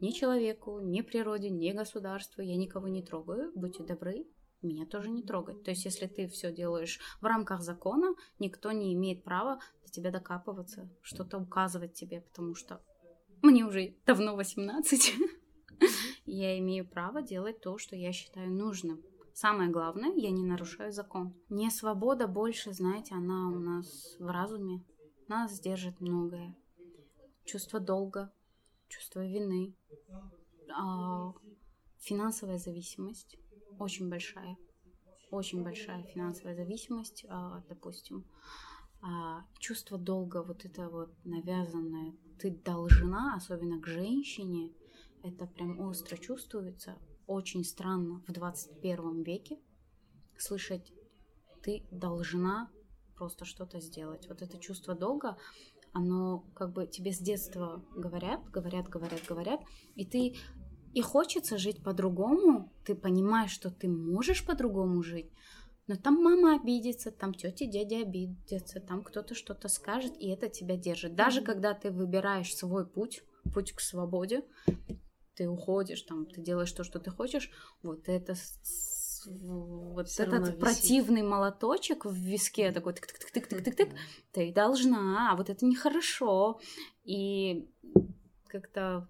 [0.00, 4.26] ни человеку, ни природе, ни государству, я никого не трогаю, будьте добры,
[4.62, 5.62] меня тоже не трогать.
[5.62, 10.10] То есть, если ты все делаешь в рамках закона, никто не имеет права до тебя
[10.10, 12.82] докапываться, что-то указывать тебе, потому что
[13.42, 15.14] мне уже давно 18.
[16.24, 19.02] Я имею право делать то, что я считаю нужным.
[19.32, 21.34] Самое главное, я не нарушаю закон.
[21.48, 24.82] Не свобода больше, знаете, она у нас в разуме.
[25.28, 26.56] Нас держит многое.
[27.44, 28.32] Чувство долга,
[28.88, 29.74] чувство вины,
[30.74, 31.32] а,
[31.98, 33.36] финансовая зависимость
[33.78, 34.56] очень большая,
[35.30, 38.24] очень большая финансовая зависимость, а, допустим,
[39.02, 44.72] а, чувство долга, вот это вот навязанное, ты должна, особенно к женщине,
[45.22, 49.58] это прям остро чувствуется, очень странно в 21 веке
[50.38, 50.92] слышать,
[51.62, 52.70] ты должна
[53.16, 54.28] просто что-то сделать.
[54.28, 55.36] Вот это чувство долга,
[55.92, 59.60] оно как бы тебе с детства говорят, говорят, говорят, говорят,
[59.94, 60.36] и ты
[60.94, 65.30] и хочется жить по-другому, ты понимаешь, что ты можешь по-другому жить,
[65.86, 70.76] но там мама обидится, там тетя, дядя обидятся, там кто-то что-то скажет, и это тебя
[70.76, 71.14] держит.
[71.14, 71.44] Даже mm-hmm.
[71.44, 73.22] когда ты выбираешь свой путь,
[73.54, 74.44] путь к свободе,
[75.34, 77.50] ты уходишь, там, ты делаешь то, что ты хочешь,
[77.82, 78.34] вот это
[79.26, 83.96] вот Все этот противный молоточек в виске такой тык-тык-тык-тык-тык-тык,
[84.32, 86.60] ты должна, а вот это нехорошо.
[87.04, 87.68] И
[88.46, 89.08] как-то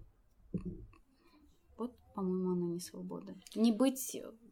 [2.17, 3.35] по-моему, она не свобода.
[3.53, 3.99] Не быть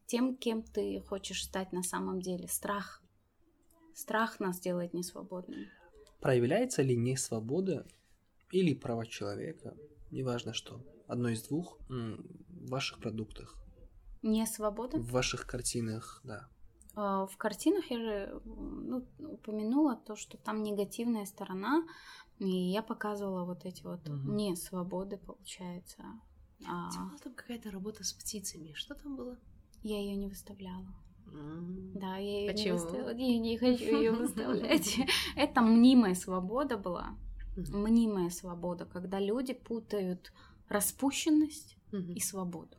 [0.05, 2.47] тем, кем ты хочешь стать на самом деле.
[2.47, 3.01] Страх.
[3.93, 5.69] Страх нас делает несвободными.
[6.19, 7.85] Проявляется ли несвобода
[8.51, 9.75] или права человека,
[10.11, 13.55] неважно что, одно из двух, в ваших продуктах?
[14.21, 14.97] Не свобода?
[14.97, 16.47] В ваших картинах, да.
[16.95, 21.85] А, в картинах я же ну, упомянула то, что там негативная сторона,
[22.39, 24.31] и я показывала вот эти вот угу.
[24.31, 26.03] несвободы, получается.
[26.65, 26.89] А...
[26.89, 28.73] Была там какая-то работа с птицами.
[28.73, 29.37] Что там было?
[29.85, 30.87] Я ее не выставляла.
[31.93, 33.09] Да, я ее не выставила.
[33.15, 34.97] Я не хочу ее выставлять.
[35.35, 37.15] Это мнимая свобода была.
[37.55, 40.33] Мнимая свобода, когда люди путают
[40.69, 42.75] распущенность и свободу.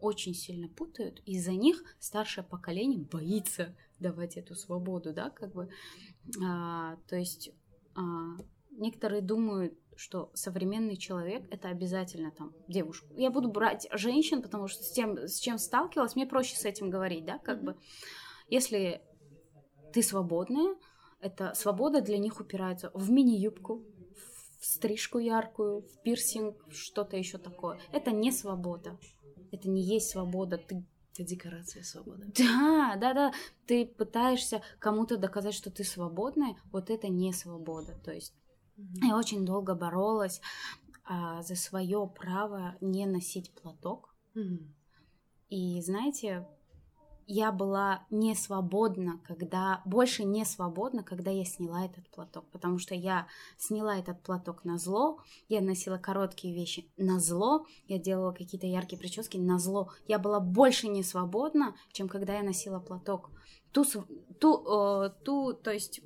[0.00, 1.20] очень сильно путают.
[1.26, 5.68] Из-за них старшее поколение боится давать эту свободу, да, как бы.
[6.40, 7.50] А, то есть
[7.96, 8.36] а,
[8.70, 13.08] некоторые думают, что современный человек это обязательно там девушку.
[13.16, 16.90] Я буду брать женщин, потому что с тем, с чем сталкивалась, мне проще с этим
[16.90, 17.64] говорить, да, как mm-hmm.
[17.64, 17.76] бы.
[18.48, 19.02] Если
[19.92, 20.74] ты свободная,
[21.20, 23.84] это свобода для них упирается в мини-юбку,
[24.60, 27.78] в стрижку яркую, в пирсинг, что-то еще такое.
[27.92, 28.98] Это не свобода.
[29.52, 30.58] Это не есть свобода.
[30.58, 32.32] Ты это декорация свободы.
[32.38, 33.32] Да, да, да.
[33.66, 36.56] Ты пытаешься кому-то доказать, что ты свободная.
[36.72, 37.98] Вот это не свобода.
[38.04, 38.32] То есть
[38.80, 39.06] mm-hmm.
[39.08, 40.40] я очень долго боролась
[41.04, 44.14] а, за свое право не носить платок.
[44.34, 44.66] Mm-hmm.
[45.50, 46.46] И знаете,
[47.32, 52.96] я была не свободна, когда больше не свободна, когда я сняла этот платок, потому что
[52.96, 58.66] я сняла этот платок на зло, я носила короткие вещи на зло, я делала какие-то
[58.66, 59.90] яркие прически на зло.
[60.08, 63.30] Я была больше не свободна, чем когда я носила платок.
[63.70, 63.84] Ту,
[64.40, 66.00] ту, э, ту то есть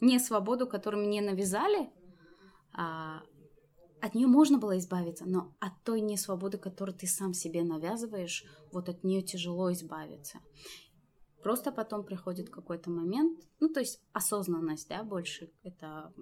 [0.00, 1.90] не свободу, которую мне навязали,
[2.78, 8.88] от нее можно было избавиться, но от той несвободы, которую ты сам себе навязываешь, вот
[8.88, 10.38] от нее тяжело избавиться.
[11.42, 16.12] Просто потом приходит какой-то момент, ну, то есть осознанность, да, больше это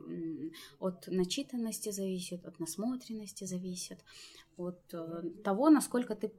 [0.78, 4.04] от начитанности зависит, от насмотренности зависит,
[4.56, 6.32] от э, того, насколько ты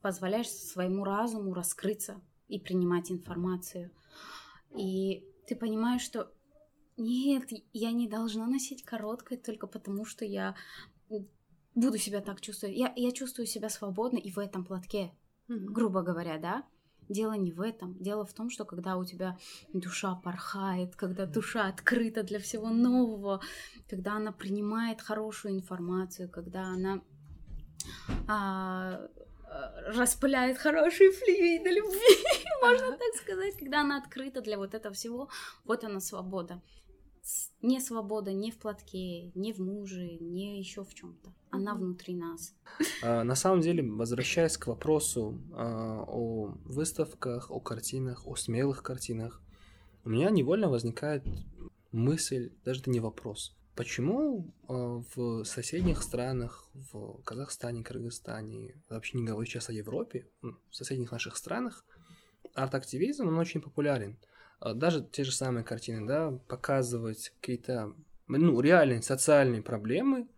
[0.00, 3.90] позволяешь своему разуму раскрыться и принимать информацию.
[4.74, 6.32] И ты понимаешь, что
[6.96, 10.54] нет, я не должна носить короткое только потому, что я
[11.74, 12.76] буду себя так чувствовать.
[12.76, 15.12] Я, я чувствую себя свободно и в этом платке,
[15.48, 15.66] mm-hmm.
[15.66, 16.64] грубо говоря, да.
[17.08, 17.96] Дело не в этом.
[18.02, 19.38] Дело в том, что когда у тебя
[19.72, 23.40] душа порхает, когда душа открыта для всего нового,
[23.88, 27.00] когда она принимает хорошую информацию, когда она
[28.26, 29.08] а,
[29.94, 32.24] распыляет хорошие флюиды любви,
[32.62, 35.28] можно так сказать, когда она открыта для вот этого всего,
[35.64, 36.60] вот она свобода
[37.62, 41.32] не свобода не в платке, не в муже, не еще в чем-то.
[41.50, 42.54] Она внутри нас.
[43.02, 49.42] А, на самом деле, возвращаясь к вопросу а, о выставках, о картинах, о смелых картинах,
[50.04, 51.24] у меня невольно возникает
[51.92, 53.56] мысль, даже это не вопрос.
[53.74, 60.74] Почему а, в соседних странах, в Казахстане, Кыргызстане, вообще не говорю сейчас о Европе, в
[60.74, 61.84] соседних наших странах,
[62.54, 64.16] арт-активизм, он очень популярен.
[64.58, 67.94] А, даже те же самые картины, да, показывать какие-то,
[68.26, 70.28] ну, реальные социальные проблемы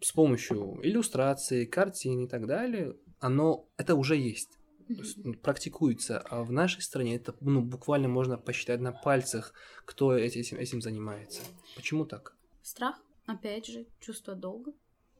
[0.00, 4.58] с помощью иллюстрации, картин и так далее, оно, это уже есть.
[4.88, 10.58] есть, практикуется, а в нашей стране это ну, буквально можно посчитать на пальцах, кто этим,
[10.58, 11.42] этим занимается.
[11.76, 12.34] Почему так?
[12.62, 14.72] Страх, опять же, чувство долга.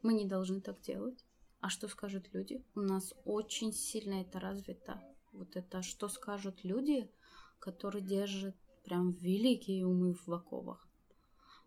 [0.02, 1.24] Мы не должны так делать.
[1.60, 2.60] А что скажут люди?
[2.74, 5.00] У нас очень сильно это развито.
[5.32, 7.08] Вот это, что скажут люди,
[7.62, 10.86] который держит прям великие умы в оковах.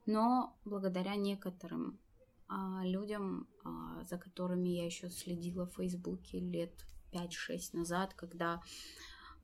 [0.06, 2.00] Но благодаря некоторым
[2.48, 8.62] а, людям, а, за которыми я еще следила в Фейсбуке лет 5-6 назад, когда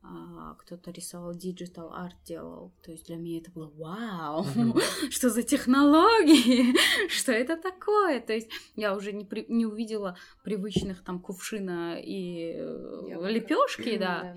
[0.03, 2.73] а, кто-то рисовал digital art делал.
[2.83, 4.45] То есть для меня это было вау,
[5.09, 6.75] что за технологии,
[7.09, 8.19] что это такое.
[8.19, 14.35] То есть я уже не, при, не увидела привычных там кувшина и э, лепешки, да.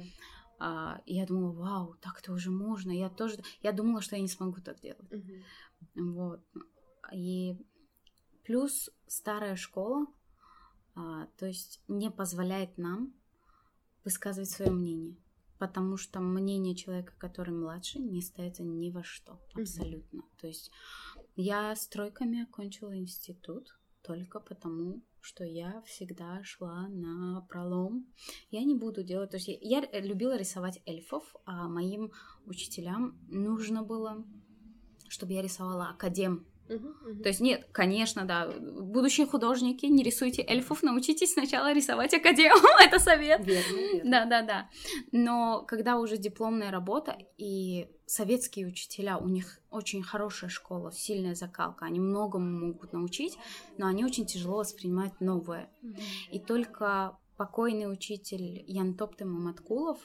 [0.67, 2.91] А, и я думала, вау, так-то уже можно.
[2.91, 5.13] Я тоже, я думала, что я не смогу так делать.
[5.13, 6.13] Mm-hmm.
[6.15, 6.41] Вот.
[7.13, 7.59] И
[8.45, 10.07] плюс старая школа,
[10.95, 13.13] а, то есть не позволяет нам
[14.05, 15.19] высказывать свое мнение,
[15.59, 20.21] потому что мнение человека, который младше, не ставится ни во что абсолютно.
[20.21, 20.41] Mm-hmm.
[20.41, 20.73] То есть
[21.37, 28.07] я стройками окончила институт только потому, что я всегда шла на пролом.
[28.51, 29.31] Я не буду делать...
[29.31, 32.13] То есть я, я любила рисовать эльфов, а моим
[32.45, 34.25] учителям нужно было,
[35.09, 37.23] чтобы я рисовала академ Uh-huh, uh-huh.
[37.23, 42.99] То есть нет, конечно, да, будущие художники, не рисуйте эльфов, научитесь сначала рисовать академу, это
[42.99, 43.45] совет.
[43.45, 44.11] Верно, верно.
[44.11, 44.71] Да, да, да.
[45.13, 51.87] Но когда уже дипломная работа и советские учителя, у них очень хорошая школа, сильная закалка,
[51.87, 53.39] они многому могут научить,
[53.79, 55.71] но они очень тяжело воспринимают новое.
[56.31, 59.99] И только покойный учитель Ян Топтем Маматкулов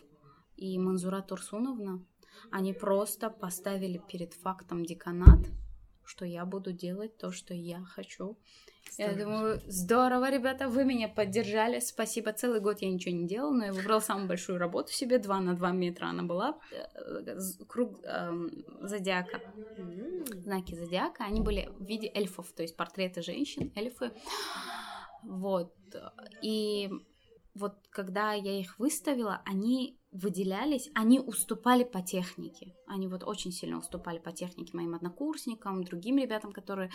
[0.57, 2.03] и Манзура Турсуновна,
[2.51, 5.39] они просто поставили перед фактом деканат,
[6.09, 8.37] что я буду делать то, что я хочу.
[8.91, 9.11] Здорово.
[9.11, 12.33] Я думаю, здорово, ребята, вы меня поддержали, спасибо.
[12.33, 15.55] Целый год я ничего не делала, но я выбрала самую большую работу себе, 2 на
[15.55, 18.31] 2 метра она была, э, круг э,
[18.81, 19.41] зодиака,
[20.31, 24.11] знаки зодиака, они были в виде эльфов, то есть портреты женщин, эльфы,
[25.21, 25.75] вот,
[26.41, 26.89] и
[27.53, 32.75] вот когда я их выставила, они выделялись, они уступали по технике.
[32.87, 36.89] Они вот очень сильно уступали по технике моим однокурсникам, другим ребятам, которые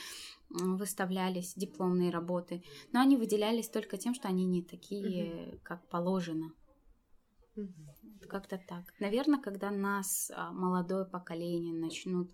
[0.49, 2.63] выставлялись, дипломные работы.
[2.93, 5.61] Но они выделялись только тем, что они не такие, mm-hmm.
[5.63, 6.53] как положено.
[7.57, 8.27] Mm-hmm.
[8.29, 8.85] Как-то так.
[8.99, 12.33] Наверное, когда нас, а, молодое поколение, начнут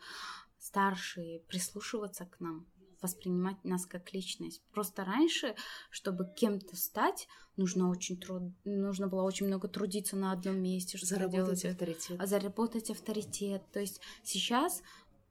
[0.58, 2.66] старшие прислушиваться к нам,
[3.02, 4.62] воспринимать нас как личность.
[4.72, 5.54] Просто раньше,
[5.90, 8.52] чтобы кем-то стать, нужно очень труд...
[8.64, 11.64] нужно было очень много трудиться на одном месте, чтобы заработать делать...
[11.64, 12.20] авторитет.
[12.20, 13.62] А заработать авторитет.
[13.72, 14.82] То есть сейчас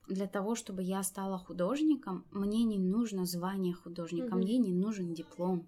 [0.08, 5.13] для того, чтобы я стала художником, мне не нужно звание художника, mm мне не нужен
[5.13, 5.67] диплом.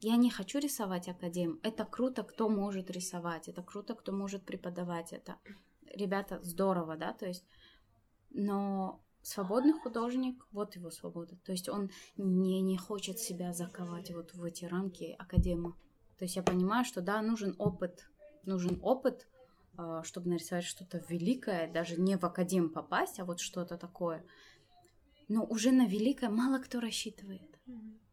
[0.00, 1.58] Я не хочу рисовать академ.
[1.62, 3.48] Это круто, кто может рисовать.
[3.48, 5.36] Это круто, кто может преподавать это.
[5.92, 7.44] Ребята, здорово, да, то есть.
[8.30, 11.36] Но свободный художник, вот его свобода.
[11.44, 15.76] То есть он не, не хочет себя заковать вот в эти рамки академа.
[16.18, 18.08] То есть я понимаю, что да, нужен опыт,
[18.44, 19.28] нужен опыт,
[19.76, 24.24] а, чтобы нарисовать что-то великое, даже не в академ попасть, а вот что-то такое.
[25.28, 27.60] Но уже на великое мало кто рассчитывает.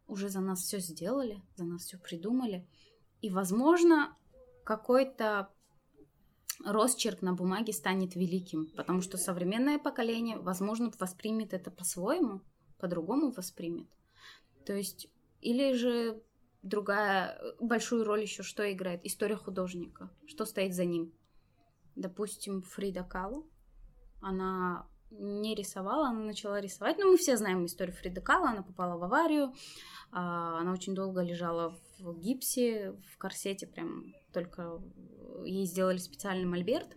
[0.08, 2.67] Уже за нас все сделали, за нас все придумали.
[3.21, 4.15] И, возможно,
[4.65, 5.49] какой-то
[6.63, 12.41] росчерк на бумаге станет великим, потому что современное поколение, возможно, воспримет это по-своему,
[12.80, 13.88] по-другому воспримет.
[14.65, 15.08] То есть,
[15.41, 16.22] или же
[16.62, 19.06] другая большую роль еще что играет?
[19.06, 21.13] История художника, что стоит за ним.
[21.96, 23.48] Допустим, Фрида Калу,
[24.22, 26.98] она не рисовала, она начала рисовать.
[26.98, 29.54] Ну, мы все знаем историю Фрида Кала, она попала в аварию,
[30.12, 34.82] а, она очень долго лежала в гипсе, в корсете, прям только
[35.45, 36.89] ей сделали специальный мольберт,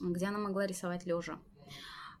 [0.00, 1.38] где она могла рисовать лежа.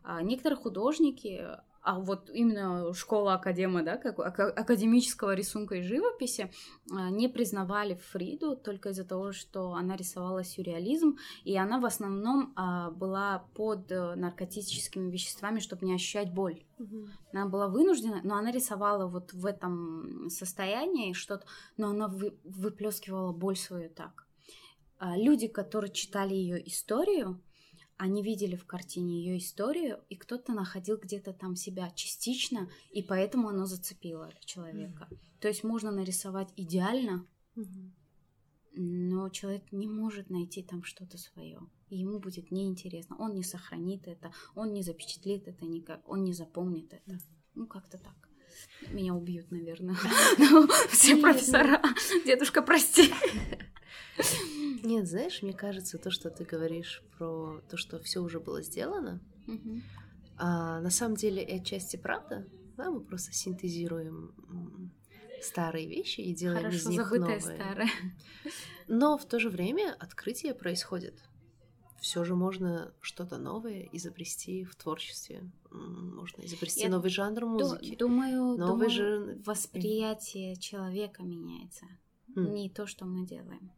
[0.02, 1.44] А некоторые художники,
[1.82, 6.50] а вот именно школа академа, да, как академического рисунка и живописи,
[6.90, 12.52] а, не признавали Фриду только из-за того, что она рисовала сюрреализм, и она в основном
[12.56, 16.62] а, была под э, наркотическими веществами, чтобы не ощущать боль.
[16.78, 17.08] Угу.
[17.32, 23.32] Она была вынуждена, но она рисовала вот в этом состоянии что-то, но она вы, выплескивала
[23.32, 24.27] боль свою так.
[24.98, 27.40] А, люди, которые читали ее историю,
[27.98, 33.48] они видели в картине ее историю, и кто-то находил где-то там себя частично, и поэтому
[33.48, 35.08] оно зацепило человека.
[35.10, 35.18] Mm-hmm.
[35.40, 37.90] То есть можно нарисовать идеально, mm-hmm.
[38.76, 41.60] но человек не может найти там что-то свое.
[41.88, 43.16] И ему будет неинтересно.
[43.18, 47.12] Он не сохранит это, он не запечатлит это никак, он не запомнит это.
[47.12, 47.34] Mm-hmm.
[47.54, 48.27] Ну, как-то так.
[48.90, 49.96] Меня убьют, наверное.
[50.90, 51.82] Все профессора.
[52.24, 53.12] Дедушка, прости.
[54.82, 59.20] Нет, знаешь, мне кажется, то, что ты говоришь про то, что все уже было сделано,
[60.36, 62.46] а, на самом деле и отчасти правда.
[62.76, 64.34] Да, мы просто синтезируем
[65.42, 67.40] старые вещи и делаем Хорошо, из них новые.
[67.40, 67.90] Старое.
[68.86, 71.22] Но в то же время открытие происходит.
[72.00, 75.50] Все же можно что-то новое изобрести в творчестве.
[75.70, 77.96] Можно изобрести Я новый жанр музыки.
[77.96, 79.42] Думаю, новый думаю же...
[79.44, 81.86] восприятие человека меняется.
[82.36, 82.52] Mm.
[82.52, 83.72] Не то, что мы делаем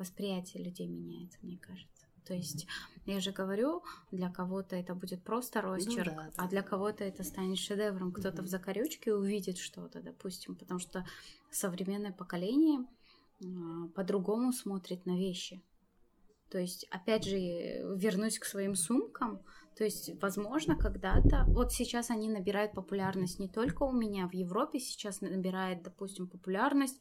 [0.00, 2.06] восприятие людей меняется, мне кажется.
[2.24, 2.66] То есть,
[3.06, 7.04] я же говорю, для кого-то это будет просто ну росчерк, ну, да, а для кого-то
[7.04, 8.12] это станет шедевром.
[8.12, 8.46] Кто-то mm-hmm.
[8.46, 11.04] в закорючке увидит что-то, допустим, потому что
[11.50, 12.86] современное поколение
[13.40, 15.62] э, по-другому смотрит на вещи.
[16.50, 19.42] То есть, опять же, вернусь к своим сумкам.
[19.80, 21.46] То есть, возможно, когда-то...
[21.46, 27.00] Вот сейчас они набирают популярность не только у меня, в Европе сейчас набирает, допустим, популярность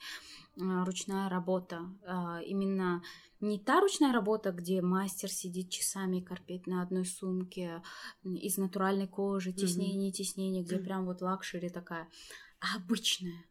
[0.57, 1.81] а, ручная работа.
[2.07, 3.03] А, именно
[3.41, 7.83] не та ручная работа, где мастер сидит часами и корпит на одной сумке
[8.23, 10.13] из натуральной кожи, тиснение, mm-hmm.
[10.13, 10.83] тиснение, где mm-hmm.
[10.85, 12.07] прям вот luxury такая,
[12.61, 13.43] а обычная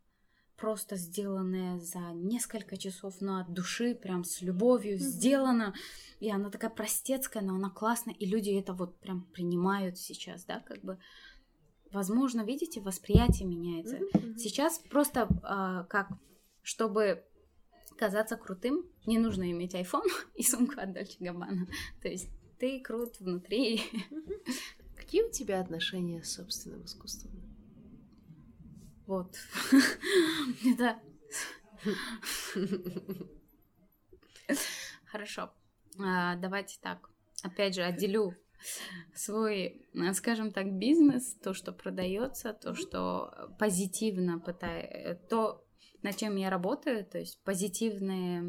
[0.58, 5.00] просто сделанная за несколько часов, но от души, прям с любовью mm-hmm.
[5.00, 5.74] сделана.
[6.20, 10.60] И она такая простецкая, но она классная, и люди это вот прям принимают сейчас, да,
[10.60, 10.98] как бы.
[11.90, 13.96] Возможно, видите, восприятие меняется.
[13.96, 14.36] Mm-hmm.
[14.36, 16.10] Сейчас просто э, как,
[16.62, 17.24] чтобы
[17.96, 21.66] казаться крутым, не нужно иметь iPhone и сумку от Дольче Габбана.
[22.02, 23.82] То есть ты крут внутри.
[24.96, 27.37] Какие у тебя отношения с собственным искусством?
[29.08, 29.38] Вот.
[30.66, 31.00] Это...
[35.06, 35.50] Хорошо.
[35.98, 37.08] А, давайте так.
[37.42, 38.34] Опять же, отделю
[39.14, 45.64] свой, скажем так, бизнес, то, что продается, то, что позитивно пытается, то,
[46.02, 48.42] над чем я работаю, то есть позитивные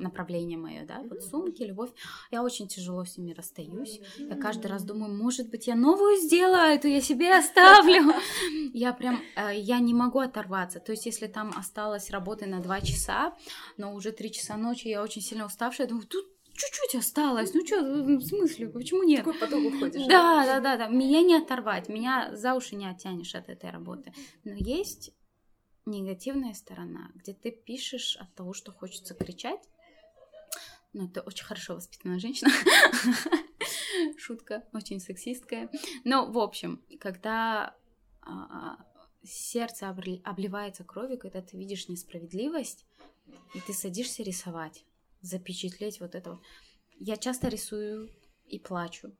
[0.00, 1.90] направления мое, да, вот сумки, любовь.
[2.30, 4.00] Я очень тяжело с ними расстаюсь.
[4.18, 8.12] Я каждый раз думаю, может быть, я новую сделаю, эту я себе оставлю.
[8.72, 10.78] Я прям, э, я не могу оторваться.
[10.78, 13.34] То есть, если там осталось работы на два часа,
[13.76, 16.26] но уже три часа ночи, я очень сильно уставшая, я думаю, тут
[16.58, 17.54] чуть-чуть осталось.
[17.54, 19.24] Ну что, в смысле, почему нет?
[19.24, 20.06] Такой поток уходишь.
[20.06, 20.88] Да, да, да, да.
[20.88, 24.12] Меня не оторвать, меня за уши не оттянешь от этой работы.
[24.44, 25.12] Но есть
[25.90, 29.60] негативная сторона, где ты пишешь от того, что хочется кричать.
[30.92, 32.50] Ну, ты очень хорошо воспитанная женщина.
[34.18, 35.70] Шутка, очень сексистская.
[36.04, 37.76] Но, в общем, когда
[38.22, 38.78] а,
[39.22, 42.86] сердце обливается кровью, когда ты видишь несправедливость,
[43.54, 44.84] и ты садишься рисовать,
[45.20, 46.38] запечатлеть вот это.
[46.98, 48.10] Я часто рисую
[48.46, 49.12] и плачу.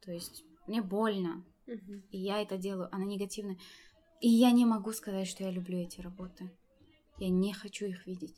[0.00, 3.58] То есть мне больно, и я это делаю, она негативная.
[4.20, 6.50] И я не могу сказать, что я люблю эти работы.
[7.18, 8.36] Я не хочу их видеть.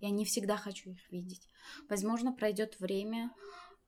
[0.00, 1.48] Я не всегда хочу их видеть.
[1.88, 3.30] Возможно, пройдет время,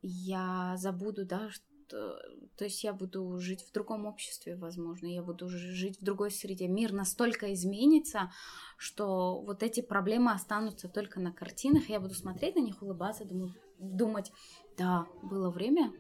[0.03, 2.19] я забуду, да, что,
[2.57, 6.67] то есть я буду жить в другом обществе, возможно, я буду жить в другой среде.
[6.67, 8.33] Мир настолько изменится,
[8.77, 13.55] что вот эти проблемы останутся только на картинах, я буду смотреть на них, улыбаться, думаю,
[13.79, 14.33] думать,
[14.77, 15.93] да, было время,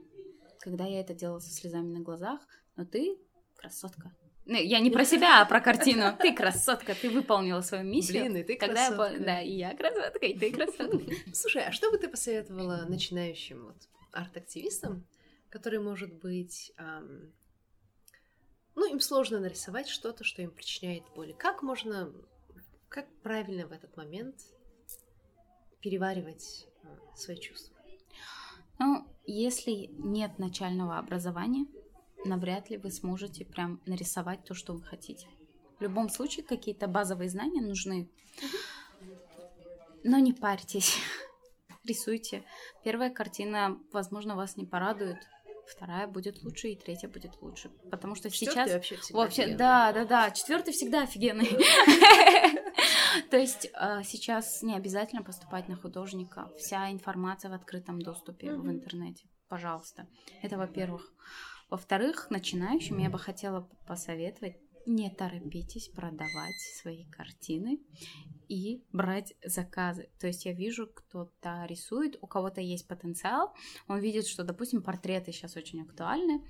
[0.60, 2.40] когда я это делала со слезами на глазах,
[2.76, 3.18] но ты
[3.56, 4.14] красотка,
[4.48, 6.16] я не про себя, а про картину.
[6.20, 8.24] Ты красотка, ты выполнила свою миссию.
[8.24, 9.12] Блин, и ты Когда красотка.
[9.12, 9.24] Я...
[9.24, 11.14] Да, и я красотка, и ты красотка.
[11.34, 13.76] Слушай, а что бы ты посоветовала начинающим вот
[14.12, 15.06] арт-активистам,
[15.50, 17.32] которые, может быть, эм,
[18.74, 21.34] ну, им сложно нарисовать что-то, что им причиняет боль.
[21.34, 22.12] Как можно,
[22.88, 24.36] как правильно в этот момент
[25.80, 26.86] переваривать э,
[27.16, 27.76] свои чувства?
[28.78, 31.66] Ну, если нет начального образования,
[32.24, 35.28] навряд ли вы сможете прям нарисовать то, что вы хотите.
[35.78, 38.08] В любом случае какие-то базовые знания нужны.
[40.04, 40.96] Но не парьтесь,
[41.84, 42.44] рисуйте.
[42.84, 45.18] Первая картина, возможно, вас не порадует,
[45.68, 49.58] вторая будет лучше и третья будет лучше, потому что Четвертый сейчас вообще всегда вообще офигенный.
[49.58, 51.48] да да да четвертый всегда офигенный.
[53.30, 58.68] То есть а, сейчас не обязательно поступать на художника, вся информация в открытом доступе в
[58.70, 60.06] интернете, пожалуйста.
[60.42, 61.12] Это во-первых.
[61.70, 64.56] Во-вторых, начинающим я бы хотела посоветовать
[64.86, 67.78] не торопитесь продавать свои картины
[68.48, 70.08] и брать заказы.
[70.18, 73.54] То есть я вижу, кто-то рисует, у кого-то есть потенциал,
[73.86, 76.42] он видит, что, допустим, портреты сейчас очень актуальны,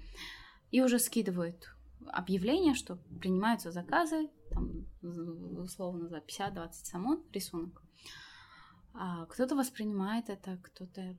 [0.71, 1.75] и уже скидывают
[2.07, 7.83] объявление, что принимаются заказы, там, условно, за 50-20 самон рисунок.
[8.95, 11.17] А кто-то воспринимает это, кто-то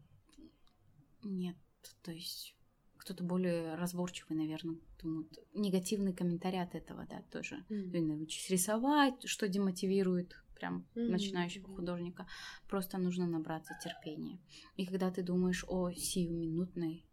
[1.23, 1.57] нет.
[2.01, 2.55] То есть
[2.99, 5.39] кто-то более разборчивый, наверное, думают.
[5.53, 7.65] Негативный комментарий от этого, да, тоже.
[7.69, 8.01] Mm.
[8.01, 11.09] Научись рисовать, что демотивирует прям mm-hmm.
[11.09, 12.27] начинающего художника.
[12.67, 14.39] Просто нужно набраться терпения.
[14.75, 17.05] И когда ты думаешь о сиюминутной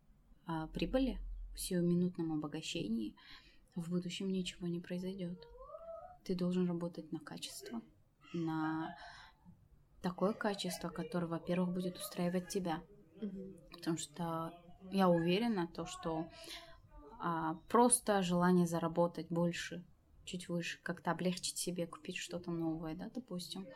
[0.47, 1.19] а, прибыли,
[1.57, 3.15] сиюминутном обогащении,
[3.77, 5.39] в будущем ничего не произойдет.
[6.25, 7.81] Ты должен работать на качество,
[8.33, 8.97] на
[10.03, 12.83] такое качество, которое, во-первых, будет устраивать тебя.
[13.21, 13.69] Mm-hmm.
[13.73, 14.53] Потому что
[14.91, 16.27] я уверена, то, что
[17.21, 19.85] а, просто желание заработать больше,
[20.25, 23.67] чуть выше, как-то облегчить себе, купить что-то новое, да, допустим.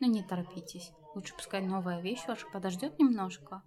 [0.00, 0.92] Но не торопитесь.
[1.14, 3.62] Лучше пускай новая вещь ваша подождет немножко.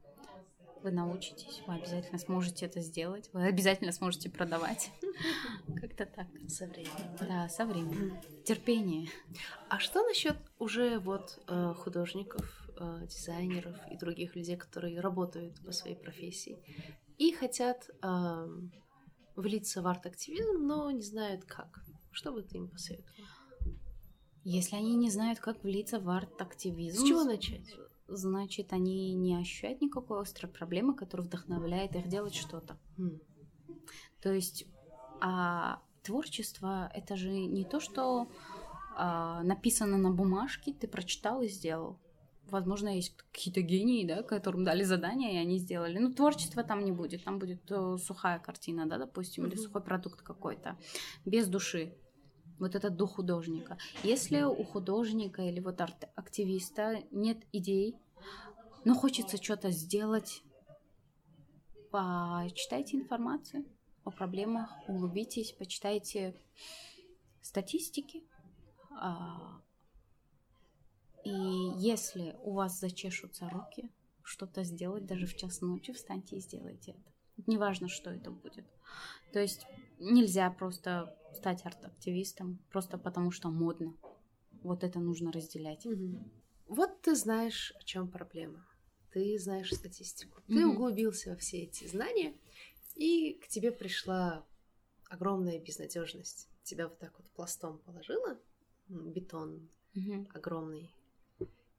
[0.83, 4.91] Вы научитесь, вы обязательно сможете это сделать, вы обязательно сможете продавать.
[5.79, 6.27] Как-то так.
[6.49, 7.17] Со временем.
[7.21, 8.19] Да, со временем.
[8.43, 9.09] Терпение.
[9.69, 15.71] А что насчет уже вот э, художников, э, дизайнеров и других людей, которые работают по
[15.71, 16.59] своей профессии
[17.17, 18.47] и хотят э,
[19.37, 21.81] влиться в арт-активизм, но не знают как.
[22.11, 23.29] Что бы ты им посоветовала?
[24.43, 27.05] Если они не знают, как влиться в арт-активизм...
[27.05, 27.73] С чего начать?
[28.15, 32.77] Значит, они не ощущают никакой острой проблемы, которая вдохновляет их делать что-то.
[32.97, 33.19] Mm.
[34.21, 34.65] То есть
[35.21, 38.27] а, творчество— это же не то, что
[38.95, 41.99] а, написано на бумажке, ты прочитал и сделал
[42.49, 45.97] возможно, есть какие-то гении, да, которым дали задание, и они сделали.
[45.97, 49.47] Ну, творчества там не будет, там будет э, сухая картина, да, допустим, mm-hmm.
[49.49, 50.77] или сухой продукт какой-то,
[51.25, 51.95] без души.
[52.59, 53.77] Вот этот дух художника.
[54.03, 57.95] Если у художника или вот арт-активиста нет идей,
[58.85, 60.43] но хочется что-то сделать,
[61.91, 63.65] почитайте информацию
[64.03, 66.35] о проблемах, углубитесь, почитайте
[67.41, 68.23] статистики,
[68.91, 69.61] а,
[71.23, 71.31] и
[71.77, 73.89] если у вас зачешутся руки,
[74.23, 77.13] что-то сделать даже в час ночи, встаньте и сделайте это.
[77.47, 78.65] Неважно, что это будет.
[79.31, 79.65] То есть
[79.99, 83.95] нельзя просто стать арт-активистом просто потому, что модно.
[84.61, 85.85] вот это нужно разделять.
[85.85, 86.31] Угу.
[86.67, 88.65] Вот ты знаешь, о чем проблема.
[89.13, 90.41] Ты знаешь статистику.
[90.47, 90.53] Угу.
[90.53, 92.35] Ты углубился во все эти знания,
[92.95, 94.45] и к тебе пришла
[95.07, 96.49] огромная безнадежность.
[96.63, 98.39] Тебя вот так вот пластом положила,
[98.87, 100.27] бетон угу.
[100.33, 100.91] огромный,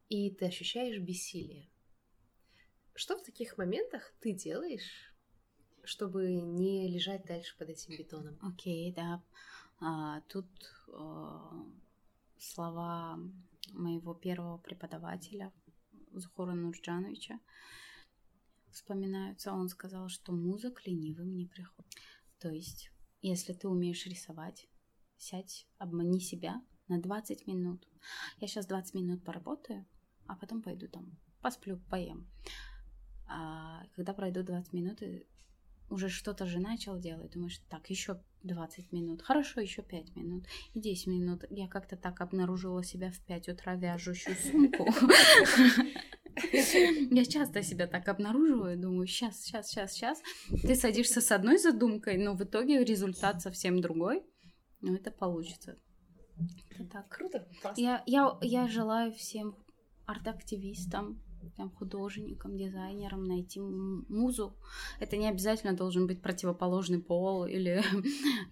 [0.09, 1.69] и ты ощущаешь бессилие.
[2.95, 5.13] Что в таких моментах ты делаешь,
[5.83, 8.39] чтобы не лежать дальше под этим бетоном?
[8.41, 9.23] Окей, okay, да.
[9.81, 10.47] А, тут
[10.93, 11.67] а,
[12.39, 13.19] слова
[13.73, 15.53] моего первого преподавателя
[16.21, 17.41] Захура Нурджановича
[18.71, 19.53] вспоминаются.
[19.53, 21.93] Он сказал, что муза к ленивым не приходит.
[22.39, 22.91] То есть,
[23.23, 24.69] если ты умеешь рисовать,
[25.17, 27.89] сядь, обмани себя на 20 минут.
[28.39, 29.87] Я сейчас 20 минут поработаю,
[30.27, 32.29] а потом пойду там посплю, поем.
[33.27, 35.01] А когда пройдут 20 минут,
[35.95, 40.81] уже что-то же начал делать, думаешь, так, еще 20 минут, хорошо, еще 5 минут и
[40.81, 41.45] 10 минут.
[41.51, 44.87] Я как-то так обнаружила себя в 5 утра вяжущую сумку.
[47.11, 50.23] Я часто себя так обнаруживаю, думаю, сейчас, сейчас, сейчас, сейчас.
[50.63, 54.25] Ты садишься с одной задумкой, но в итоге результат совсем другой.
[54.81, 55.79] Но это получится.
[56.71, 57.09] Это так.
[57.09, 59.57] Круто, Я, я, я желаю всем
[60.07, 61.23] арт-активистам,
[61.57, 64.57] там, художником, дизайнером найти музу.
[65.01, 67.83] Это не обязательно должен быть противоположный пол или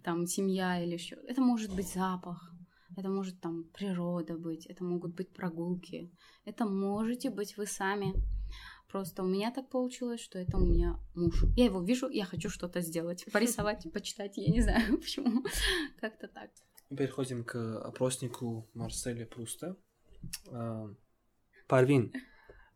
[0.03, 1.17] там семья или еще.
[1.27, 2.53] Это может быть запах,
[2.97, 6.11] это может там природа быть, это могут быть прогулки,
[6.45, 8.15] это можете быть вы сами.
[8.91, 11.45] Просто у меня так получилось, что это у меня муж.
[11.57, 15.43] Я его вижу, я хочу что-то сделать, порисовать, почитать, я не знаю почему.
[16.01, 16.51] Как-то так.
[16.91, 19.77] Переходим к опроснику Марселя Пруста.
[20.51, 20.91] А,
[21.67, 22.13] Парвин,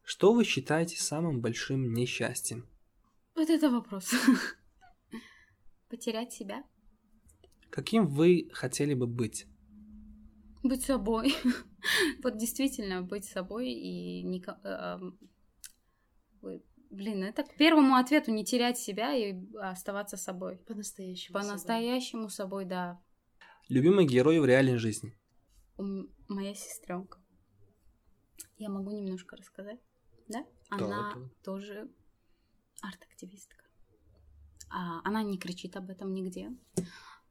[0.07, 2.69] что вы считаете самым большим несчастьем?
[3.35, 4.13] Вот это вопрос.
[5.89, 6.63] Потерять себя.
[7.71, 9.47] Каким вы хотели бы быть?
[10.63, 11.35] Быть собой.
[12.23, 14.45] вот действительно быть собой и не...
[14.63, 15.01] Э,
[16.91, 20.59] блин, это к первому ответу не терять себя и оставаться собой.
[20.69, 21.35] По-настоящему.
[21.35, 22.63] По-настоящему собой.
[22.63, 23.03] собой, да.
[23.69, 25.19] Любимый герой в реальной жизни.
[26.29, 27.19] Моя сестренка.
[28.57, 29.81] Я могу немножко рассказать
[30.29, 30.45] да?
[30.69, 31.89] Она да, тоже
[32.83, 33.57] арт-активистка.
[34.71, 36.51] А, она не кричит об этом нигде.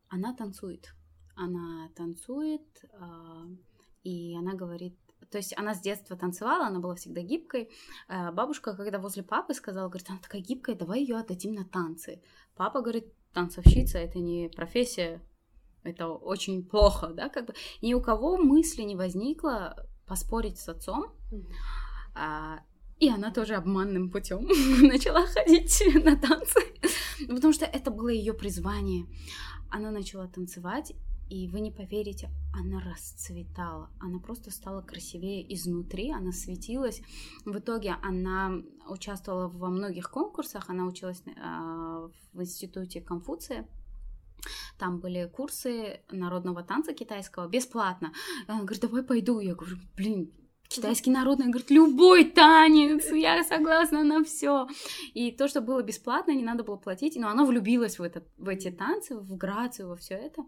[0.08, 0.94] Она танцует.
[1.36, 3.46] Она танцует, а,
[4.04, 4.98] и она говорит,
[5.30, 7.70] то есть она с детства танцевала, она была всегда гибкой.
[8.08, 12.22] А бабушка, когда возле папы сказала, говорит, она такая гибкая, давай ее отдадим на танцы.
[12.56, 15.22] Папа говорит, танцовщица это не профессия,
[15.84, 17.54] это очень плохо, да, как бы.
[17.82, 19.76] Ни у кого мысли не возникло
[20.08, 21.14] поспорить с отцом.
[21.32, 22.60] Mm-hmm.
[23.00, 24.48] И она тоже обманным путем
[24.82, 26.60] начала ходить на танцы,
[27.28, 29.06] потому что это было ее призвание.
[29.70, 30.94] Она начала танцевать,
[31.30, 33.90] и вы не поверите, она расцветала.
[34.00, 37.02] Она просто стала красивее изнутри, она светилась.
[37.46, 43.68] В итоге она участвовала во многих конкурсах, она училась э, в институте Конфуция.
[44.78, 48.14] Там были курсы народного танца китайского бесплатно.
[48.48, 49.40] Она говорит, давай пойду.
[49.40, 50.32] Я говорю, блин,
[50.76, 54.68] Китайский народный, говорит, любой танец, я согласна на все.
[55.14, 58.48] И то, что было бесплатно, не надо было платить, но она влюбилась в, этот, в
[58.50, 60.44] эти танцы, в грацию, во все это.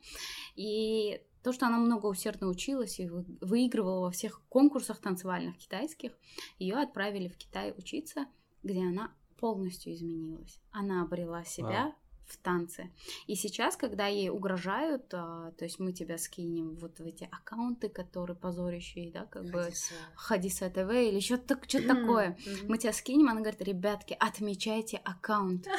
[0.56, 6.12] И то, что она много усердно училась и выигрывала во всех конкурсах танцевальных китайских,
[6.60, 8.26] ее отправили в Китай учиться,
[8.64, 10.60] где она полностью изменилась.
[10.72, 11.94] Она обрела себя,
[12.28, 12.92] в танце.
[13.26, 17.90] И сейчас, когда ей угрожают, а, то есть мы тебя скинем вот в эти аккаунты,
[17.90, 19.70] которые позорящие, да, как бы
[20.16, 25.68] Хадиса ТВ или что-то такое, мы тебя скинем, она говорит, ребятки, отмечайте аккаунт.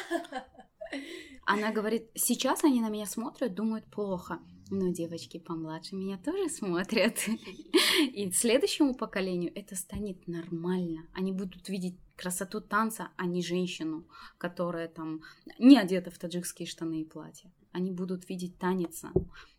[1.50, 4.38] Она говорит, сейчас они на меня смотрят, думают плохо.
[4.70, 7.18] Но девочки помладше меня тоже смотрят.
[8.12, 11.06] И следующему поколению это станет нормально.
[11.14, 14.04] Они будут видеть красоту танца, а не женщину,
[14.38, 15.22] которая там
[15.58, 17.50] не одета в таджикские штаны и платья.
[17.72, 19.04] Они будут видеть танец.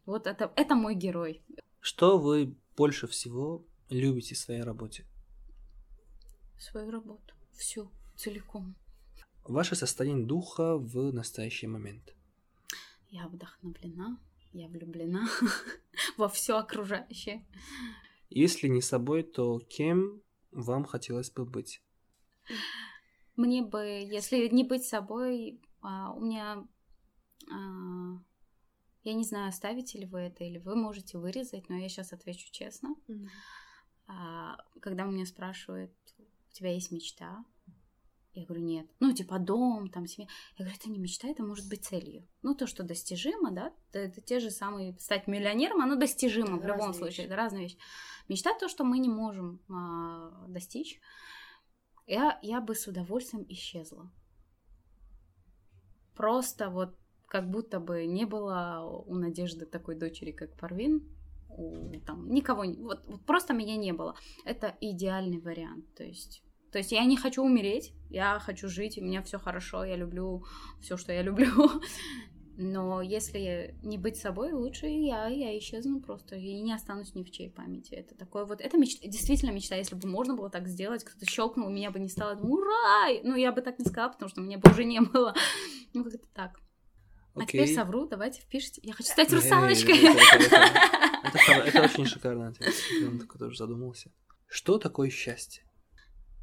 [0.05, 1.41] Вот это, это мой герой.
[1.79, 5.05] Что вы больше всего любите в своей работе?
[6.57, 7.33] Свою работу.
[7.53, 8.75] Всю, целиком.
[9.45, 12.13] Ваше состояние духа в настоящий момент.
[13.09, 14.19] Я вдохновлена,
[14.53, 15.27] я влюблена
[16.17, 17.45] во все окружающее.
[18.29, 21.81] Если не собой, то кем вам хотелось бы быть?
[23.35, 26.67] Мне бы, если не быть собой, а, у меня,
[27.49, 28.19] а,
[29.03, 32.51] я не знаю, оставите ли вы это или вы можете вырезать, но я сейчас отвечу
[32.51, 32.95] честно.
[33.07, 33.27] Mm-hmm.
[34.07, 37.45] А, когда у меня спрашивают, у тебя есть мечта?
[38.33, 38.87] Я говорю, нет.
[38.99, 40.29] Ну, типа дом, там, семья.
[40.57, 42.27] Я говорю, это не мечта, это может быть целью.
[42.41, 44.97] Ну, то, что достижимо, да, это, это те же самые...
[44.99, 47.17] Стать миллионером, оно достижимо это в любом случае.
[47.17, 47.27] Вещи.
[47.27, 47.77] Это разные вещи.
[48.27, 50.99] Мечта то, что мы не можем а, достичь.
[52.09, 54.11] Я, я бы с удовольствием исчезла.
[56.15, 56.97] Просто вот
[57.27, 61.07] как будто бы не было у Надежды такой дочери, как Парвин,
[61.49, 64.15] у, там, никого, вот, вот просто меня не было.
[64.43, 69.03] Это идеальный вариант, то есть то есть я не хочу умереть, я хочу жить, у
[69.03, 70.45] меня все хорошо, я люблю
[70.81, 71.47] все, что я люблю.
[72.61, 77.31] Но если не быть собой, лучше я, я исчезну просто и не останусь ни в
[77.31, 77.93] чьей памяти.
[77.93, 79.77] Это такое вот, это мечта, действительно мечта.
[79.77, 83.07] Если бы можно было так сделать, кто-то щелкнул, меня бы не стало, ура!
[83.23, 85.33] Ну, я бы так не сказала, потому что меня бы уже не было.
[85.93, 86.59] Ну, как-то так.
[87.33, 88.81] А теперь совру, давайте впишите.
[88.83, 89.97] Я хочу стать русалочкой.
[91.65, 92.53] Это очень шикарно.
[92.59, 94.11] Я такой тоже задумался.
[94.47, 95.63] Что такое счастье?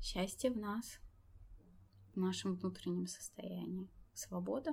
[0.00, 0.98] Счастье в нас,
[2.14, 3.90] в нашем внутреннем состоянии.
[4.14, 4.72] Свобода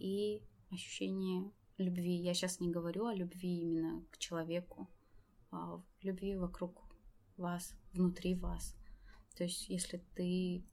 [0.00, 2.16] и ощущение любви.
[2.16, 4.88] Я сейчас не говорю о любви именно к человеку,
[5.50, 6.82] а любви вокруг
[7.36, 8.74] вас, внутри вас.
[9.36, 10.64] То есть, если ты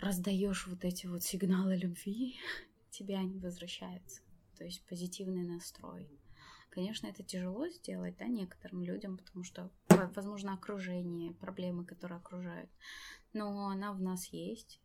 [0.00, 2.36] раздаешь вот эти вот сигналы любви,
[2.90, 4.22] тебе они возвращаются.
[4.56, 6.08] То есть позитивный настрой.
[6.70, 12.70] Конечно, это тяжело сделать, да, некоторым людям, потому что, возможно, окружение, проблемы, которые окружают.
[13.32, 14.80] Но она в нас есть.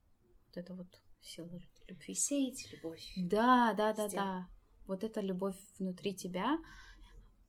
[0.48, 0.88] Вот это вот
[1.22, 1.75] сила любви.
[2.08, 3.14] Сеять любовь.
[3.18, 4.50] Да, да, да, да.
[4.88, 6.60] Вот эта любовь внутри тебя,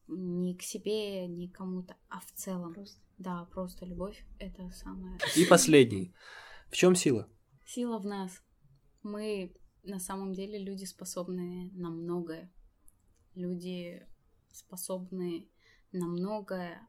[0.09, 2.75] не к себе, не к кому-то, а в целом.
[2.75, 3.01] Просто.
[3.19, 5.19] Да, просто любовь это самое.
[5.37, 6.15] И последний.
[6.71, 7.29] В чем сила?
[7.65, 8.43] Сила в нас.
[9.03, 12.53] Мы на самом деле люди способны на многое.
[13.35, 14.07] Люди
[14.51, 15.49] способны
[15.93, 16.87] на многое.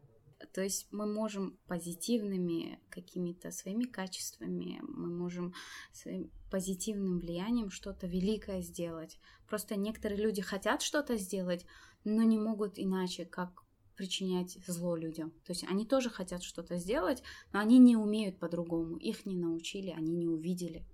[0.53, 5.53] То есть мы можем позитивными какими-то своими качествами, мы можем
[5.91, 9.19] своим позитивным влиянием что-то великое сделать.
[9.47, 11.65] Просто некоторые люди хотят что-то сделать,
[12.03, 13.63] но не могут иначе, как
[13.95, 15.31] причинять зло людям.
[15.43, 18.97] То есть они тоже хотят что-то сделать, но они не умеют по-другому.
[18.97, 20.85] Их не научили, они не увидели.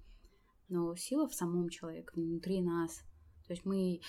[0.69, 3.03] Но сила в самом человеке, внутри нас.
[3.45, 3.99] То есть мы...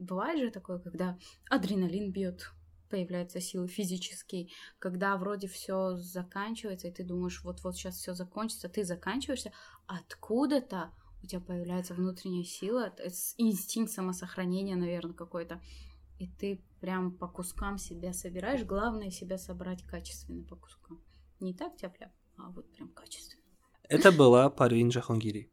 [0.00, 1.18] Бывает же такое, когда
[1.50, 2.52] адреналин бьет,
[2.88, 8.84] появляется сила физический, когда вроде все заканчивается, и ты думаешь, вот-вот сейчас все закончится, ты
[8.84, 9.52] заканчиваешься,
[9.86, 12.94] откуда-то у тебя появляется внутренняя сила,
[13.36, 15.60] инстинкт самосохранения, наверное, какой-то.
[16.18, 18.64] И ты прям по кускам себя собираешь.
[18.64, 21.00] Главное себя собрать качественно по кускам.
[21.40, 21.96] Не так тяп
[22.36, 23.42] а вот прям качественно.
[23.88, 25.50] Это была Парвин Джахангири.